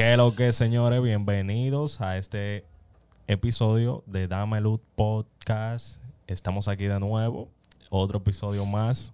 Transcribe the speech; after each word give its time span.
¿Qué 0.00 0.16
lo 0.16 0.34
que, 0.34 0.50
señores? 0.52 1.02
Bienvenidos 1.02 2.00
a 2.00 2.16
este 2.16 2.64
episodio 3.26 4.02
de 4.06 4.28
Dame 4.28 4.58
Luz 4.62 4.80
Podcast. 4.94 6.00
Estamos 6.26 6.68
aquí 6.68 6.86
de 6.86 6.98
nuevo. 6.98 7.50
Otro 7.90 8.16
episodio 8.16 8.64
más. 8.64 9.12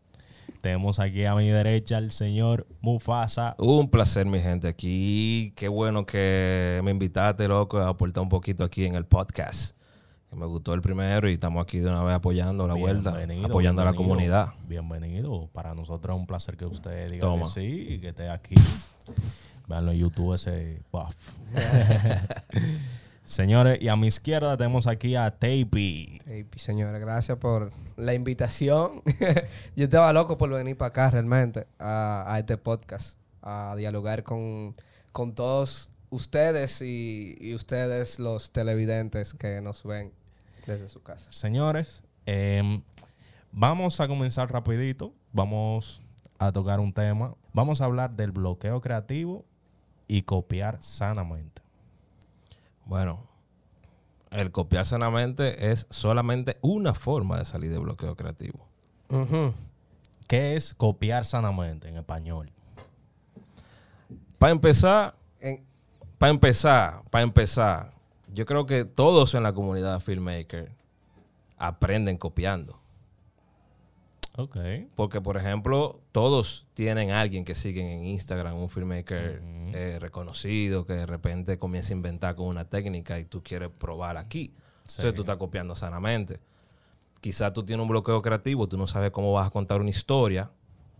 Tenemos 0.61 1.01
aquí 1.01 1.25
a 1.25 1.35
mi 1.35 1.49
derecha 1.49 1.96
al 1.96 2.12
señor 2.12 2.68
Mufasa. 2.82 3.57
Un 3.59 3.91
placer, 3.91 4.27
mi 4.27 4.41
gente, 4.41 4.68
aquí. 4.68 5.53
Qué 5.57 5.67
bueno 5.67 6.07
que 6.07 6.80
me 6.85 6.93
invitaste, 6.93 7.48
loco, 7.48 7.79
a 7.79 7.89
aportar 7.89 8.23
un 8.23 8.29
poquito 8.29 8.62
aquí 8.62 8.84
en 8.84 8.95
el 8.95 9.07
podcast. 9.07 9.75
Que 10.29 10.36
me 10.36 10.46
gustó 10.46 10.74
el 10.74 10.80
primero 10.82 11.29
y 11.30 11.34
estamos 11.34 11.62
aquí 11.62 11.79
de 11.79 11.88
una 11.88 12.02
vez 12.02 12.16
apoyando 12.16 12.66
la 12.66 12.75
vuelta, 12.75 13.12
Bienvenido, 13.12 13.46
apoyando 13.46 13.82
a 13.82 13.84
la 13.84 13.95
comunidad. 13.95 14.48
Bienvenido. 14.66 15.48
Para 15.52 15.75
nosotros 15.75 16.16
es 16.16 16.20
un 16.20 16.26
placer 16.26 16.56
que 16.56 16.64
usted 16.66 17.11
diga 17.11 17.20
Toma. 17.20 17.43
que 17.43 17.48
sí 17.48 17.86
y 17.90 17.98
que 18.00 18.08
esté 18.08 18.29
aquí. 18.29 18.54
Veanlo 19.68 19.93
en 19.93 19.98
YouTube 19.98 20.34
ese 20.34 20.82
buff. 20.90 21.14
Señores, 23.25 23.79
y 23.81 23.89
a 23.89 23.96
mi 23.96 24.07
izquierda 24.07 24.57
tenemos 24.57 24.86
aquí 24.86 25.17
a 25.17 25.31
Tapey. 25.32 26.20
Hey, 26.26 26.46
señora, 26.54 26.98
gracias 26.98 27.39
por 27.39 27.70
la 27.96 28.14
invitación. 28.14 29.03
Yo 29.76 29.84
estaba 29.84 30.12
loco 30.12 30.39
por 30.39 30.50
venir 30.50 30.76
para 30.76 30.89
acá 30.89 31.11
realmente 31.11 31.67
a, 31.79 32.25
a 32.33 32.39
este 32.39 32.56
podcast, 32.56 33.19
a 33.42 33.75
dialogar 33.77 34.22
con, 34.22 34.77
con 35.11 35.34
todos 35.34 35.91
ustedes 36.11 36.81
y, 36.83 37.37
y 37.41 37.55
ustedes 37.55 38.19
los 38.19 38.51
televidentes 38.53 39.34
que 39.34 39.61
nos 39.61 39.83
ven 39.84 40.12
desde 40.67 40.89
su 40.89 41.03
casa. 41.03 41.31
Señores, 41.33 42.03
em, 42.27 42.83
vamos 43.53 44.01
a 44.01 44.09
comenzar 44.09 44.51
rapidito. 44.53 45.12
Vamos 45.33 46.03
a 46.39 46.53
tocar 46.53 46.81
un 46.81 46.92
tema. 46.92 47.34
Vamos 47.53 47.81
a 47.81 47.84
hablar 47.87 48.12
del 48.17 48.33
bloqueo 48.33 48.81
creativo 48.81 49.45
y 50.09 50.23
copiar 50.23 50.79
sanamente. 50.83 51.63
Bueno, 52.85 53.27
el 54.31 54.53
copiar 54.53 54.87
sanamente 54.87 55.70
es 55.73 55.87
solamente 55.91 56.59
una 56.61 56.95
forma 56.95 57.39
de 57.39 57.45
salir 57.45 57.70
de 57.70 57.79
bloqueo 57.79 58.17
creativo. 58.17 58.67
Ujú. 59.09 59.53
¿Qué 60.29 60.57
es 60.57 60.75
copiar 60.75 61.25
sanamente 61.25 61.89
en 61.89 61.97
español? 61.97 62.51
Para 64.39 64.53
empezar, 64.53 65.15
En- 65.41 65.65
para 66.19 66.31
empezar, 66.31 67.03
para 67.11 67.22
empezar, 67.22 67.92
yo 68.33 68.47
creo 68.47 68.67
que 68.67 68.84
todos 68.84 69.34
en 69.34 69.42
la 69.42 69.53
comunidad 69.53 70.00
filmmaker 70.00 70.70
aprenden 71.56 72.17
copiando. 72.19 72.78
Ok. 74.36 74.56
Porque, 74.95 75.20
por 75.20 75.39
ejemplo, 75.39 76.00
todos 76.12 76.67
tienen 76.75 77.11
a 77.11 77.20
alguien 77.20 77.45
que 77.45 77.55
siguen 77.55 77.86
en 77.86 78.05
Instagram, 78.05 78.56
un 78.56 78.69
filmmaker 78.69 79.41
eh, 79.73 79.98
reconocido 79.98 80.84
que 80.84 80.92
de 80.92 81.06
repente 81.06 81.58
comienza 81.58 81.95
a 81.95 81.97
inventar 81.97 82.34
con 82.34 82.47
una 82.47 82.67
técnica 82.67 83.19
y 83.19 83.25
tú 83.25 83.42
quieres 83.42 83.70
probar 83.70 84.19
aquí. 84.19 84.53
Sí. 84.84 84.97
Entonces 84.98 85.14
tú 85.14 85.23
estás 85.23 85.39
copiando 85.39 85.75
sanamente. 85.75 86.39
Quizás 87.23 87.53
tú 87.55 87.64
tienes 87.64 87.83
un 87.83 87.89
bloqueo 87.89 88.20
creativo, 88.20 88.69
tú 88.69 88.77
no 88.77 88.86
sabes 88.86 89.11
cómo 89.11 89.33
vas 89.33 89.47
a 89.47 89.51
contar 89.51 89.80
una 89.80 89.91
historia, 89.91 90.51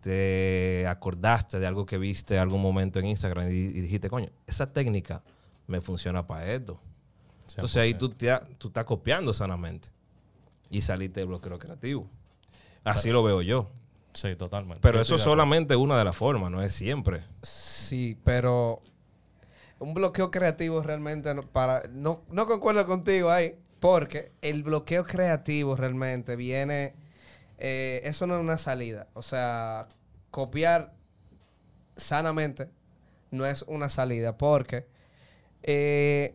te 0.07 0.87
acordaste 0.87 1.59
de 1.59 1.67
algo 1.67 1.85
que 1.85 1.99
viste 1.99 2.37
en 2.37 2.41
algún 2.41 2.63
momento 2.63 3.01
en 3.01 3.07
Instagram 3.07 3.51
y, 3.51 3.55
y 3.55 3.81
dijiste, 3.81 4.09
coño, 4.09 4.29
esa 4.47 4.73
técnica 4.73 5.25
me 5.67 5.81
funciona 5.81 6.25
para 6.25 6.47
esto. 6.53 6.81
Entonces 7.49 7.77
ahí 7.79 7.93
tú, 7.93 8.09
te, 8.11 8.33
tú 8.57 8.69
estás 8.69 8.85
copiando 8.85 9.33
sanamente 9.33 9.89
y 10.71 10.81
saliste 10.81 11.19
del 11.19 11.27
bloqueo 11.27 11.59
creativo. 11.59 12.09
Así 12.85 13.11
lo 13.11 13.25
veo 13.25 13.43
yo. 13.43 13.69
Sí, 14.15 14.37
totalmente. 14.37 14.81
Pero 14.81 14.99
Yo 14.99 15.03
eso 15.03 15.17
es 15.17 15.21
de 15.21 15.25
acuerdo. 15.25 15.33
solamente 15.33 15.75
una 15.75 15.99
de 15.99 16.05
las 16.05 16.15
formas, 16.17 16.53
no 16.53 16.63
es 16.63 16.73
siempre. 16.73 17.25
Sí, 17.43 18.17
pero 18.23 18.83
un 19.81 19.93
bloqueo 19.93 20.31
creativo 20.31 20.85
realmente 20.85 21.35
no, 21.35 21.43
para 21.43 21.83
no, 21.91 22.23
no 22.31 22.47
concuerdo 22.47 22.87
contigo 22.87 23.29
ahí, 23.33 23.57
porque 23.81 24.31
el 24.41 24.63
bloqueo 24.63 25.05
creativo 25.05 25.75
realmente 25.75 26.37
viene 26.37 26.95
eh, 27.59 28.03
eso 28.05 28.27
no 28.27 28.35
es 28.37 28.41
una 28.41 28.59
salida, 28.59 29.09
o 29.15 29.23
sea, 29.23 29.89
copiar 30.37 30.93
sanamente 31.97 32.69
no 33.31 33.47
es 33.47 33.63
una 33.63 33.89
salida, 33.89 34.37
porque 34.37 34.87
eh, 35.63 36.35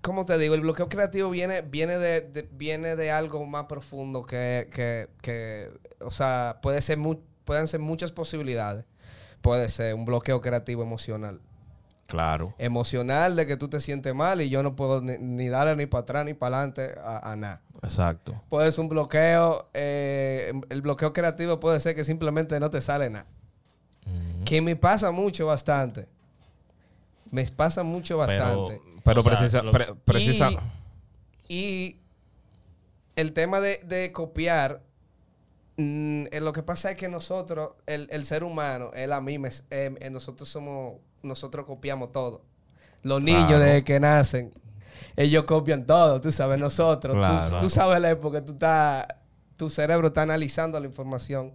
¿Cómo 0.00 0.24
te 0.26 0.36
digo? 0.38 0.54
El 0.54 0.62
bloqueo 0.62 0.88
creativo 0.88 1.30
viene, 1.30 1.60
viene, 1.60 1.98
de, 1.98 2.48
viene 2.52 2.96
de 2.96 3.10
algo 3.12 3.44
más 3.46 3.66
profundo 3.66 4.22
que, 4.24 4.68
que, 4.72 5.08
que, 5.20 5.70
o 6.00 6.10
sea, 6.10 6.58
puede 6.60 6.80
ser 6.80 6.98
mu- 6.98 7.20
pueden 7.44 7.68
ser 7.68 7.78
muchas 7.78 8.10
posibilidades. 8.10 8.84
Puede 9.42 9.68
ser 9.68 9.94
un 9.94 10.04
bloqueo 10.04 10.40
creativo 10.40 10.82
emocional. 10.82 11.40
Claro. 12.06 12.54
Emocional 12.58 13.36
de 13.36 13.46
que 13.46 13.56
tú 13.56 13.68
te 13.68 13.80
sientes 13.80 14.14
mal 14.14 14.40
y 14.42 14.50
yo 14.50 14.62
no 14.62 14.76
puedo 14.76 15.00
ni, 15.00 15.16
ni 15.18 15.48
darle 15.48 15.76
ni 15.76 15.86
para 15.86 16.02
atrás 16.02 16.24
ni 16.26 16.34
para 16.34 16.58
adelante 16.58 16.94
a, 17.02 17.32
a 17.32 17.36
nada. 17.36 17.60
Exacto. 17.82 18.40
Puede 18.48 18.70
ser 18.70 18.80
un 18.82 18.88
bloqueo, 18.90 19.68
eh, 19.72 20.52
el 20.68 20.82
bloqueo 20.82 21.12
creativo 21.12 21.58
puede 21.58 21.80
ser 21.80 21.94
que 21.96 22.04
simplemente 22.04 22.58
no 22.60 22.68
te 22.70 22.80
sale 22.80 23.08
nada. 23.10 23.26
Que 24.44 24.60
me 24.60 24.76
pasa 24.76 25.10
mucho 25.12 25.46
bastante. 25.46 26.06
Me 27.30 27.46
pasa 27.46 27.82
mucho 27.82 28.18
bastante. 28.18 28.80
Pero 29.04 29.20
O 29.20 29.24
sea, 29.24 29.32
precisa, 29.32 29.62
lo- 29.62 29.72
pre- 29.72 29.94
precisa- 30.04 30.50
Y, 31.48 31.56
y 31.56 31.96
el 33.16 33.32
tema 33.32 33.60
de, 33.60 33.80
de 33.84 34.12
copiar, 34.12 34.82
mm, 35.76 36.24
eh, 36.30 36.40
lo 36.40 36.52
que 36.52 36.62
pasa 36.62 36.90
es 36.90 36.96
que 36.96 37.08
nosotros, 37.08 37.70
el, 37.86 38.06
el 38.10 38.24
ser 38.26 38.44
humano, 38.44 38.90
la 38.94 39.20
misma, 39.20 39.48
es- 39.48 39.64
eh, 39.70 39.94
eh, 40.00 40.10
nosotros 40.10 40.48
somos, 40.48 40.94
nosotros 41.22 41.66
copiamos 41.66 42.12
todo. 42.12 42.42
Los 43.02 43.20
niños 43.22 43.46
Claro. 43.46 43.64
desde 43.64 43.84
que 43.84 43.98
nacen, 44.00 44.52
ellos 45.16 45.44
copian 45.44 45.84
todo, 45.86 46.20
tú 46.20 46.30
sabes, 46.32 46.58
nosotros. 46.58 47.14
Tú- 47.14 47.20
Claro. 47.20 47.58
tú, 47.58 47.70
sabes 47.70 48.00
la 48.00 48.10
época, 48.10 48.44
tú 48.44 48.52
estás, 48.52 49.06
tu 49.56 49.68
cerebro 49.70 50.08
está 50.08 50.22
analizando 50.22 50.78
la 50.78 50.86
información 50.86 51.52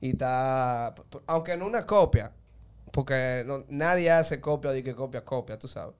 y 0.00 0.10
está, 0.10 0.94
aunque 1.26 1.56
no 1.56 1.66
una 1.66 1.86
copia, 1.86 2.32
porque 2.92 3.42
no- 3.46 3.64
nadie 3.68 4.10
hace 4.10 4.40
copia 4.40 4.70
de 4.72 4.82
que 4.82 4.94
copia, 4.94 5.24
copia, 5.24 5.58
tú 5.58 5.68
sabes. 5.68 5.94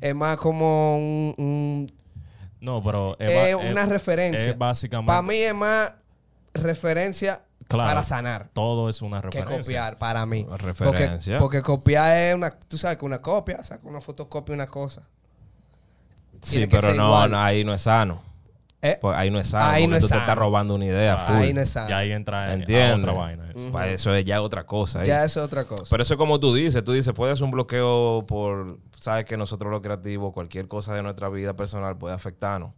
Es 0.00 0.14
más 0.14 0.36
como 0.36 0.96
un- 0.96 1.34
un 1.38 1.92
No, 2.60 2.82
pero 2.82 3.16
es, 3.18 3.30
es 3.30 3.54
una 3.54 3.82
es- 3.82 3.88
referencia. 3.88 4.50
es 4.50 4.58
básicamente. 4.58 5.08
Para 5.08 5.22
mí 5.22 5.36
es 5.36 5.54
más 5.54 5.94
referencia 6.54 7.42
Claro. 7.68 7.88
para 7.90 8.02
sanar 8.02 8.48
Todo 8.54 8.88
es 8.88 9.02
una 9.02 9.20
que 9.20 9.26
referencia. 9.26 9.58
copiar 9.62 9.98
para 9.98 10.24
mí. 10.24 10.44
Una 10.48 10.56
referencia. 10.56 11.38
Porque, 11.38 11.58
porque 11.60 11.62
copiar 11.62 12.16
es 12.16 12.34
una... 12.34 12.50
Tú 12.50 12.78
sabes 12.78 12.96
que 12.96 13.04
una 13.04 13.20
copia, 13.20 13.62
saca 13.62 13.86
una 13.86 14.00
fotocopia 14.00 14.54
una 14.54 14.66
cosa. 14.66 15.02
sí, 16.42 16.52
tiene 16.52 16.68
que 16.68 16.76
pero 16.78 16.94
no, 16.94 17.38
ahí 17.38 17.64
no 17.64 17.74
es 17.74 17.82
sano. 17.82 18.22
¿Eh? 18.80 18.96
Pues 19.00 19.16
ahí 19.16 19.28
no 19.30 19.40
es 19.40 19.48
sano. 19.48 19.64
Ahí 19.66 19.86
no 19.88 19.96
es 19.96 20.02
tú 20.04 20.08
te 20.08 20.16
estás 20.16 20.38
robando 20.38 20.76
una 20.76 20.84
idea 20.84 21.14
Ah, 21.14 21.26
full. 21.26 21.36
Ahí 21.42 21.52
no 21.52 21.60
es 21.60 21.68
sano. 21.70 21.90
Y 21.90 21.92
ahí 21.92 22.12
entra 22.12 22.54
en- 22.54 22.62
otra 23.00 23.12
vaina. 23.12 23.50
eso. 23.50 23.72
Para 23.72 23.88
eso 23.90 24.14
es 24.14 24.24
ya 24.24 24.40
otra 24.40 24.64
cosa. 24.64 25.00
ahí. 25.00 25.06
Ya 25.06 25.24
eso 25.24 25.40
es 25.40 25.46
otra 25.46 25.64
cosa. 25.64 25.84
Pero 25.90 26.02
eso 26.02 26.14
es 26.14 26.18
como 26.18 26.38
tú 26.38 26.54
dices. 26.54 26.82
Tú 26.84 26.92
dices, 26.92 27.12
puede 27.12 27.34
ser 27.34 27.44
un 27.44 27.50
bloqueo 27.50 28.24
por... 28.26 28.78
Sabes 29.00 29.24
que 29.24 29.36
nosotros 29.36 29.70
los 29.72 29.80
creativos, 29.80 30.32
cualquier 30.32 30.68
cosa 30.68 30.94
de 30.94 31.02
nuestra 31.02 31.28
vida 31.28 31.54
personal 31.54 31.98
puede 31.98 32.14
afectarnos. 32.14 32.70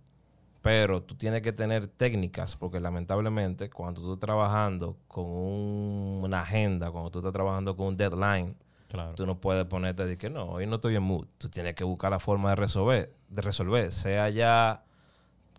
Pero 0.62 1.02
tú 1.02 1.14
tienes 1.14 1.40
que 1.42 1.52
tener 1.52 1.86
técnicas, 1.86 2.54
porque 2.54 2.80
lamentablemente 2.80 3.70
cuando 3.70 4.02
tú 4.02 4.12
estás 4.12 4.26
trabajando 4.26 4.96
con 5.08 5.24
un- 5.24 6.20
una 6.22 6.42
agenda, 6.42 6.90
cuando 6.90 7.10
tú 7.10 7.18
estás 7.20 7.32
trabajando 7.32 7.76
con 7.76 7.86
un 7.88 7.96
deadline, 7.96 8.56
Claro. 8.88 9.14
Tú 9.14 9.24
no 9.24 9.38
puedes 9.40 9.64
ponerte 9.66 10.04
de 10.04 10.16
que 10.16 10.28
no, 10.28 10.46
hoy 10.46 10.66
no 10.66 10.74
estoy 10.74 10.96
en 10.96 11.04
mood. 11.04 11.24
Tú 11.38 11.48
tienes 11.48 11.76
que 11.76 11.84
buscar 11.84 12.10
la 12.10 12.18
forma 12.18 12.50
de 12.50 12.56
resolver, 12.56 13.14
de 13.28 13.40
resolver, 13.40 13.92
sea 13.92 14.28
ya 14.30 14.82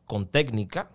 con 0.06 0.28
técnica, 0.28 0.89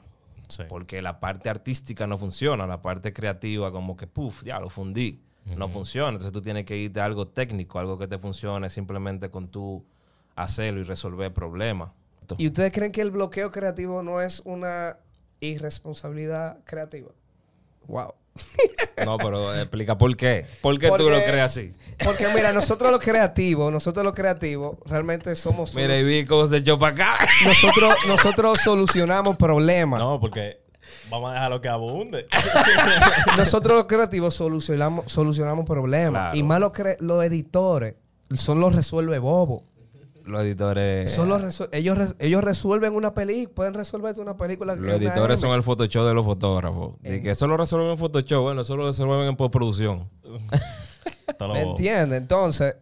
Sí. 0.47 0.65
porque 0.69 1.01
la 1.01 1.19
parte 1.19 1.49
artística 1.49 2.07
no 2.07 2.19
funciona, 2.19 2.67
la 2.67 2.83
parte 2.83 3.15
creativa 3.15 3.73
como 3.73 3.97
que, 3.97 4.07
puff, 4.07 4.43
ya 4.45 4.61
lo 4.61 4.69
fundí, 4.69 5.23
no 5.57 5.69
funciona. 5.71 6.09
Entonces 6.11 6.33
tú 6.33 6.43
tienes 6.43 6.67
que 6.67 6.77
irte 6.77 7.01
a 7.01 7.07
algo 7.07 7.27
técnico, 7.27 7.79
algo 7.79 7.97
que 7.97 8.07
te 8.07 8.19
funcione 8.19 8.69
simplemente 8.69 9.31
con 9.31 9.49
tú 9.49 9.87
hacerlo 10.35 10.81
y 10.81 10.85
resolver 10.85 11.33
problemas. 11.33 11.91
¿Y 12.39 12.47
ustedes 12.47 12.73
creen 12.73 12.93
que 12.93 13.01
el 13.01 13.11
bloqueo 13.11 13.51
creativo 13.51 14.03
no 14.03 14.21
es 14.21 14.41
una 14.45 14.99
irresponsabilidad 15.41 16.59
creativa? 16.65 17.11
Wow. 17.87 18.15
No, 19.05 19.19
pero 19.19 19.55
explica 19.55 19.99
por 19.99 20.17
qué. 20.17 20.47
¿Por 20.63 20.79
qué 20.79 20.87
tú 20.87 20.95
Porque- 20.97 21.11
lo 21.11 21.23
crees 21.23 21.43
así? 21.45 21.75
Porque 22.03 22.29
mira, 22.29 22.51
nosotros 22.53 22.91
los 22.91 23.01
creativos, 23.01 23.71
nosotros 23.71 24.03
los 24.05 24.15
creativos, 24.15 24.79
realmente 24.87 25.35
somos... 25.35 25.75
Mira, 25.75 25.99
y 25.99 26.05
vi 26.05 26.25
cómo 26.25 26.47
se 26.47 26.57
echó 26.59 26.79
para 26.79 26.93
acá. 26.93 27.27
nosotros, 27.45 27.95
nosotros 28.09 28.59
solucionamos 28.65 29.37
problemas. 29.37 30.01
No, 30.01 30.19
porque 30.19 30.61
vamos 31.11 31.31
a 31.31 31.35
dejarlo 31.35 31.61
que 31.61 31.69
abunde. 31.69 32.27
Nosotros 33.37 33.77
los 33.77 33.87
creativos 33.87 34.35
solucionamos, 34.35 35.13
solucionamos 35.13 35.67
problemas. 35.67 36.23
Claro. 36.23 36.37
Y 36.37 36.43
más 36.43 36.59
los, 36.61 36.73
los 37.01 37.25
editores 37.25 37.95
son 38.35 38.61
los 38.61 38.75
resuelve 38.75 39.19
bobo. 39.19 39.65
Los 40.27 40.43
editores. 40.43 41.11
Son 41.13 41.29
los 41.29 41.41
resu- 41.41 41.69
ellos, 41.73 41.97
res- 41.97 42.17
ellos 42.19 42.43
resuelven 42.43 42.93
una 42.95 43.15
película, 43.15 43.55
pueden 43.55 43.75
resolverte 43.75 44.21
una 44.21 44.37
película. 44.37 44.75
Los 44.75 44.85
editores 45.01 45.39
son 45.41 45.53
el 45.53 45.63
Photoshop 45.63 46.07
de 46.07 46.15
los 46.15 46.25
fotógrafos. 46.27 46.97
Y 47.05 47.21
que 47.23 47.31
eso 47.31 47.47
lo 47.47 47.57
resuelven 47.57 47.91
en 47.93 47.99
Photoshop, 47.99 48.43
bueno, 48.43 48.63
eso 48.63 48.77
lo 48.77 48.87
resuelven 48.87 49.29
en 49.29 49.37
postproducción. 49.37 50.09
¿Me 51.41 51.61
entiendes? 51.63 52.19
Entonces, 52.21 52.77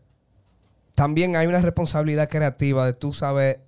también 0.95 1.37
hay 1.37 1.47
una 1.47 1.61
responsabilidad 1.61 2.29
creativa 2.29 2.87
de 2.87 2.93
tú 2.95 3.13
saber 3.13 3.63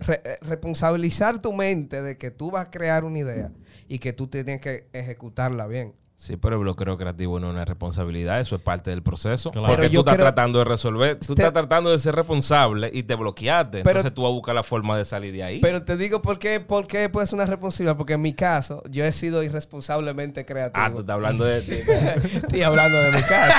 re- 0.00 0.20
eh, 0.24 0.36
responsabilizar 0.42 1.40
tu 1.40 1.52
mente 1.52 2.02
de 2.02 2.18
que 2.18 2.30
tú 2.30 2.50
vas 2.50 2.66
a 2.66 2.70
crear 2.70 3.04
una 3.04 3.18
idea 3.20 3.50
y 3.88 3.98
que 3.98 4.12
tú 4.12 4.26
tienes 4.26 4.60
que 4.60 4.88
ejecutarla 4.92 5.66
bien. 5.66 5.94
Sí, 6.20 6.36
pero 6.36 6.56
el 6.56 6.62
bloqueo 6.62 6.96
creativo 6.98 7.38
no 7.38 7.46
es 7.46 7.52
una 7.54 7.64
responsabilidad, 7.64 8.40
eso 8.40 8.56
es 8.56 8.60
parte 8.62 8.90
del 8.90 9.04
proceso. 9.04 9.52
Claro. 9.52 9.68
Porque 9.68 9.82
Pero 9.82 9.92
tú 9.92 9.98
estás 10.00 10.14
creo- 10.14 10.24
tratando 10.26 10.58
de 10.58 10.64
resolver, 10.64 11.16
tú 11.20 11.32
Te- 11.36 11.42
estás 11.42 11.52
tratando 11.52 11.90
de 11.90 11.98
ser 12.00 12.12
responsable 12.16 12.90
y 12.92 13.04
te 13.04 13.14
bloqueaste. 13.14 13.78
Pero- 13.84 13.90
Entonces 13.90 14.12
tú 14.14 14.22
vas 14.22 14.30
a 14.30 14.32
buscar 14.32 14.52
la 14.56 14.64
forma 14.64 14.98
de 14.98 15.04
salir 15.04 15.32
de 15.32 15.44
ahí. 15.44 15.60
Pero 15.60 15.84
te 15.84 15.96
digo 15.96 16.20
por 16.20 16.40
qué, 16.40 16.58
por 16.58 16.88
qué 16.88 17.08
puede 17.08 17.28
ser 17.28 17.36
una 17.36 17.46
responsabilidad. 17.46 17.96
Porque 17.96 18.14
en 18.14 18.22
mi 18.22 18.32
caso, 18.34 18.82
yo 18.90 19.04
he 19.04 19.12
sido 19.12 19.44
irresponsablemente 19.44 20.44
creativo. 20.44 20.84
ah, 20.84 20.90
tú 20.92 21.00
estás 21.02 21.14
hablando 21.14 21.44
de 21.44 21.62
ti. 21.62 21.72
Estoy 22.36 22.62
hablando 22.62 22.98
de 23.00 23.12
mi 23.12 23.22
caso. 23.22 23.56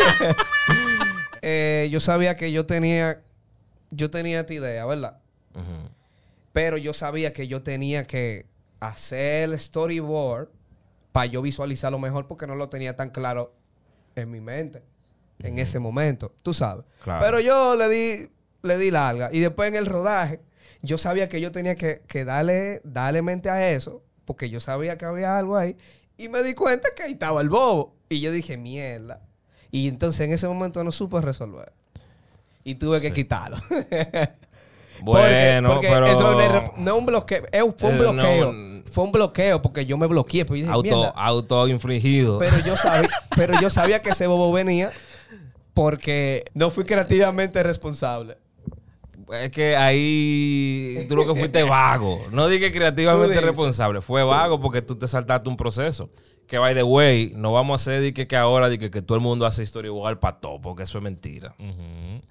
Eh, 1.42 1.88
yo 1.90 2.00
sabía 2.00 2.36
que 2.36 2.52
yo 2.52 2.66
tenía, 2.66 3.22
yo 3.90 4.10
tenía 4.10 4.40
esta 4.40 4.52
idea, 4.54 4.84
¿verdad? 4.86 5.18
Pero 6.52 6.76
yo 6.76 6.92
sabía 6.92 7.32
que 7.32 7.48
yo 7.48 7.62
tenía 7.62 8.04
que 8.06 8.46
hacer 8.80 9.44
el 9.50 9.58
storyboard 9.58 10.48
para 11.12 11.26
yo 11.26 11.42
visualizarlo 11.42 11.98
mejor 11.98 12.26
porque 12.26 12.46
no 12.46 12.54
lo 12.54 12.68
tenía 12.68 12.96
tan 12.96 13.10
claro 13.10 13.54
en 14.16 14.30
mi 14.30 14.40
mente 14.40 14.82
en 15.42 15.58
ese 15.58 15.78
momento, 15.78 16.34
tú 16.42 16.52
sabes. 16.52 16.84
Claro. 17.02 17.24
Pero 17.24 17.40
yo 17.40 17.76
le 17.76 17.88
di, 17.88 18.30
le 18.62 18.78
di 18.78 18.90
larga. 18.90 19.30
Y 19.32 19.40
después 19.40 19.68
en 19.68 19.76
el 19.76 19.86
rodaje, 19.86 20.40
yo 20.82 20.98
sabía 20.98 21.28
que 21.28 21.40
yo 21.40 21.52
tenía 21.52 21.76
que, 21.76 22.02
que 22.06 22.24
darle, 22.24 22.80
darle 22.84 23.22
mente 23.22 23.50
a 23.50 23.70
eso 23.70 24.02
porque 24.24 24.50
yo 24.50 24.60
sabía 24.60 24.96
que 24.96 25.04
había 25.04 25.38
algo 25.38 25.56
ahí. 25.56 25.76
Y 26.16 26.28
me 26.28 26.42
di 26.42 26.54
cuenta 26.54 26.88
que 26.94 27.02
ahí 27.02 27.12
estaba 27.12 27.40
el 27.40 27.48
bobo. 27.48 27.96
Y 28.08 28.20
yo 28.20 28.30
dije, 28.32 28.56
mierda. 28.56 29.22
Y 29.70 29.88
entonces 29.88 30.20
en 30.20 30.32
ese 30.32 30.46
momento 30.46 30.84
no 30.84 30.92
supe 30.92 31.20
resolver. 31.20 31.72
Y 32.62 32.74
tuve 32.74 33.00
que 33.00 33.12
quitarlo. 33.12 33.56
Bueno, 35.02 35.68
Porque- 35.70 35.88
porque 35.88 35.88
pero... 35.88 36.06
eso 36.06 36.32
no 36.32 36.40
es 36.40 36.48
rep- 36.50 36.76
no 36.76 36.92
es 36.94 36.98
un 36.98 37.06
bloqueo, 37.06 37.42
fue 37.76 37.88
un 37.90 37.94
Eh, 37.96 37.98
no, 37.98 38.12
bloqueo. 38.12 38.82
fue 38.90 39.04
un 39.04 39.12
bloqueo 39.12 39.62
porque 39.62 39.86
yo 39.86 39.96
me 39.98 40.06
bloqueé. 40.06 40.44
Dije, 40.44 40.68
auto, 40.70 41.12
yo 42.64 42.76
sabía, 42.76 43.08
pero 43.36 43.60
yo 43.60 43.70
sabía 43.70 44.02
que 44.02 44.10
ese 44.10 44.26
bobo 44.26 44.52
venía 44.52 44.90
porque 45.74 46.44
no 46.54 46.70
fui 46.70 46.84
creativamente 46.84 47.62
responsable. 47.62 48.36
Es 49.32 49.50
que 49.50 49.76
ahí 49.76 51.06
tú 51.08 51.16
lo 51.16 51.26
que 51.26 51.34
fuiste 51.38 51.62
vago. 51.62 52.20
No 52.32 52.48
dije 52.48 52.72
creativamente 52.72 53.40
responsable. 53.40 54.00
Fue 54.00 54.22
vago 54.24 54.60
porque 54.60 54.82
tú 54.82 54.96
te 54.96 55.06
saltaste 55.08 55.48
un 55.48 55.56
proceso. 55.56 56.10
Que, 56.46 56.58
by 56.58 56.74
the 56.74 56.82
way, 56.82 57.32
no 57.36 57.52
vamos 57.52 57.74
a 57.74 57.76
hacer 57.80 58.02
de 58.02 58.12
que, 58.12 58.26
que 58.26 58.36
ahora 58.36 58.68
de 58.68 58.76
que, 58.76 58.90
que 58.90 59.02
todo 59.02 59.14
el 59.16 59.22
mundo 59.22 59.46
hace 59.46 59.62
historia 59.62 59.88
igual 59.88 60.18
para 60.18 60.40
todo, 60.40 60.60
porque 60.60 60.82
eso 60.82 60.98
es 60.98 61.04
mentira. 61.04 61.54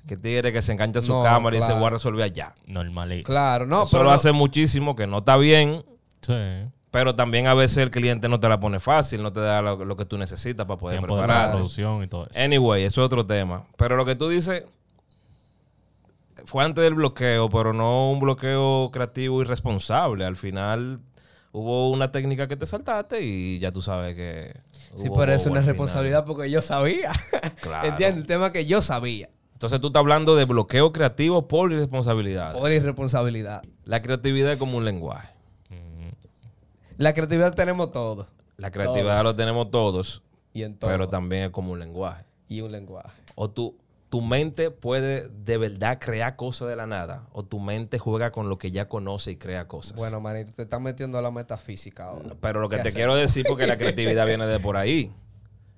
Que 0.08 0.18
tigre 0.18 0.52
que 0.52 0.62
se 0.62 0.74
engancha 0.74 1.00
a 1.00 1.02
su 1.02 1.14
No, 1.14 1.24
cámara 1.24 1.56
y 1.58 1.62
se 1.62 1.72
voy 1.72 1.86
a 1.86 1.90
resolver 1.92 2.24
allá. 2.26 2.54
Normalito. 2.66 3.32
Claro, 3.32 3.66
no, 3.66 3.84
eso 3.84 3.92
pero 3.92 4.04
lo 4.04 4.10
no- 4.10 4.16
hace 4.16 4.34
muchísimo, 4.34 4.94
que 4.98 5.08
no 5.08 5.20
está 5.20 5.38
bien, 5.38 5.86
Sí. 6.22 6.34
pero 6.92 7.16
también 7.16 7.48
a 7.48 7.54
veces 7.54 7.78
el 7.78 7.92
cliente 7.92 8.28
no 8.28 8.42
te 8.42 8.50
la 8.50 8.60
pone 8.60 8.82
fácil, 8.82 9.24
no 9.24 9.32
te 9.32 9.40
da 9.40 9.62
lo, 9.62 9.86
lo 9.86 9.96
que 9.96 10.04
tú 10.04 10.18
necesitas 10.18 10.66
para 10.66 10.78
poder 10.78 10.98
Tiempo 10.98 11.16
de 11.16 11.22
preparar. 11.24 11.52
producción 11.52 12.04
y 12.04 12.08
todo 12.08 12.28
eso. 12.30 12.38
Anyway, 12.38 12.84
eso 12.84 13.00
es 13.02 13.06
otro 13.06 13.26
tema. 13.26 13.64
Pero 13.78 13.96
lo 13.96 14.04
que 14.04 14.16
tú 14.16 14.28
dices 14.28 14.64
fue 16.46 16.64
antes 16.64 16.84
del 16.84 16.96
bloqueo, 16.96 17.50
pero 17.50 17.74
no 17.74 18.12
un 18.12 18.20
bloqueo 18.20 18.90
creativo 18.92 19.42
irresponsable. 19.42 20.26
Al 20.26 20.36
final 20.36 21.00
hubo 21.52 21.90
una 21.92 22.12
técnica 22.12 22.48
que 22.48 22.56
te 22.58 22.66
saltaste 22.66 23.22
y 23.22 23.60
ya 23.60 23.72
tú 23.72 23.82
sabes 23.82 24.16
que. 24.16 24.56
Sí, 24.96 25.10
pero 25.16 25.32
es 25.34 25.46
al 25.46 25.66
responsabilidad 25.66 26.26
porque 26.26 26.50
yo 26.50 26.62
sabía. 26.62 27.12
Claro. 27.62 27.90
¿Entiendes? 27.90 28.22
El 28.22 28.26
tema 28.26 28.54
que 28.54 28.66
yo 28.66 28.82
sabía. 28.82 29.30
Entonces 29.54 29.82
tú 29.82 29.88
estás 29.88 30.00
hablando 30.00 30.38
de 30.38 30.46
bloqueo 30.46 30.94
creativo 30.94 31.48
por 31.50 31.72
irresponsabilidad. 31.74 32.54
Por 32.54 32.72
irresponsabilidad. 32.72 33.62
La 33.84 34.02
creatividad 34.02 34.54
es 34.54 34.58
como 34.58 34.78
un 34.78 34.86
lenguaje. 34.86 35.28
Ujú. 35.70 36.16
La 36.98 37.14
creatividad 37.14 37.54
tenemos 37.54 37.92
todo. 37.92 38.28
La 38.56 38.72
creatividad 38.72 39.22
Todos. 39.22 39.24
lo 39.24 39.36
tenemos 39.36 39.72
todos, 39.72 40.24
Y 40.54 40.64
en 40.64 40.78
todo. 40.78 40.90
pero 40.90 41.10
también 41.10 41.44
es 41.44 41.50
como 41.50 41.74
un 41.74 41.80
lenguaje. 41.80 42.24
Y 42.48 42.62
un 42.62 42.72
lenguaje. 42.72 43.12
O 43.36 43.50
tú, 43.50 43.78
tu 44.10 44.22
mente 44.22 44.72
puede 44.72 45.30
de 45.30 45.58
verdad 45.60 46.00
crear 46.00 46.36
cosas 46.36 46.68
de 46.68 46.76
la 46.76 46.88
nada, 46.88 47.28
o 47.32 47.44
tu 47.44 47.60
mente 47.60 48.00
juega 48.00 48.32
con 48.32 48.50
lo 48.50 48.58
que 48.58 48.72
ya 48.72 48.88
conoce 48.90 49.32
y 49.32 49.36
crea 49.38 49.68
cosas. 49.68 49.96
Bueno, 49.98 50.20
manito, 50.20 50.52
te 50.54 50.64
estás 50.64 50.82
metiendo 50.82 51.18
a 51.18 51.22
la 51.22 51.30
metafísica 51.32 52.06
ahora. 52.06 52.32
Pero 52.42 52.60
lo 52.60 52.70
que 52.70 52.78
¿Qué 52.78 52.82
te 52.84 52.90
hacemos? 52.90 52.96
quiero 52.98 53.16
decir, 53.16 53.46
porque 53.48 53.68
la 53.68 53.78
creatividad 53.78 54.26
viene 54.26 54.48
de 54.48 54.60
por 54.60 54.78
ahí. 54.78 55.12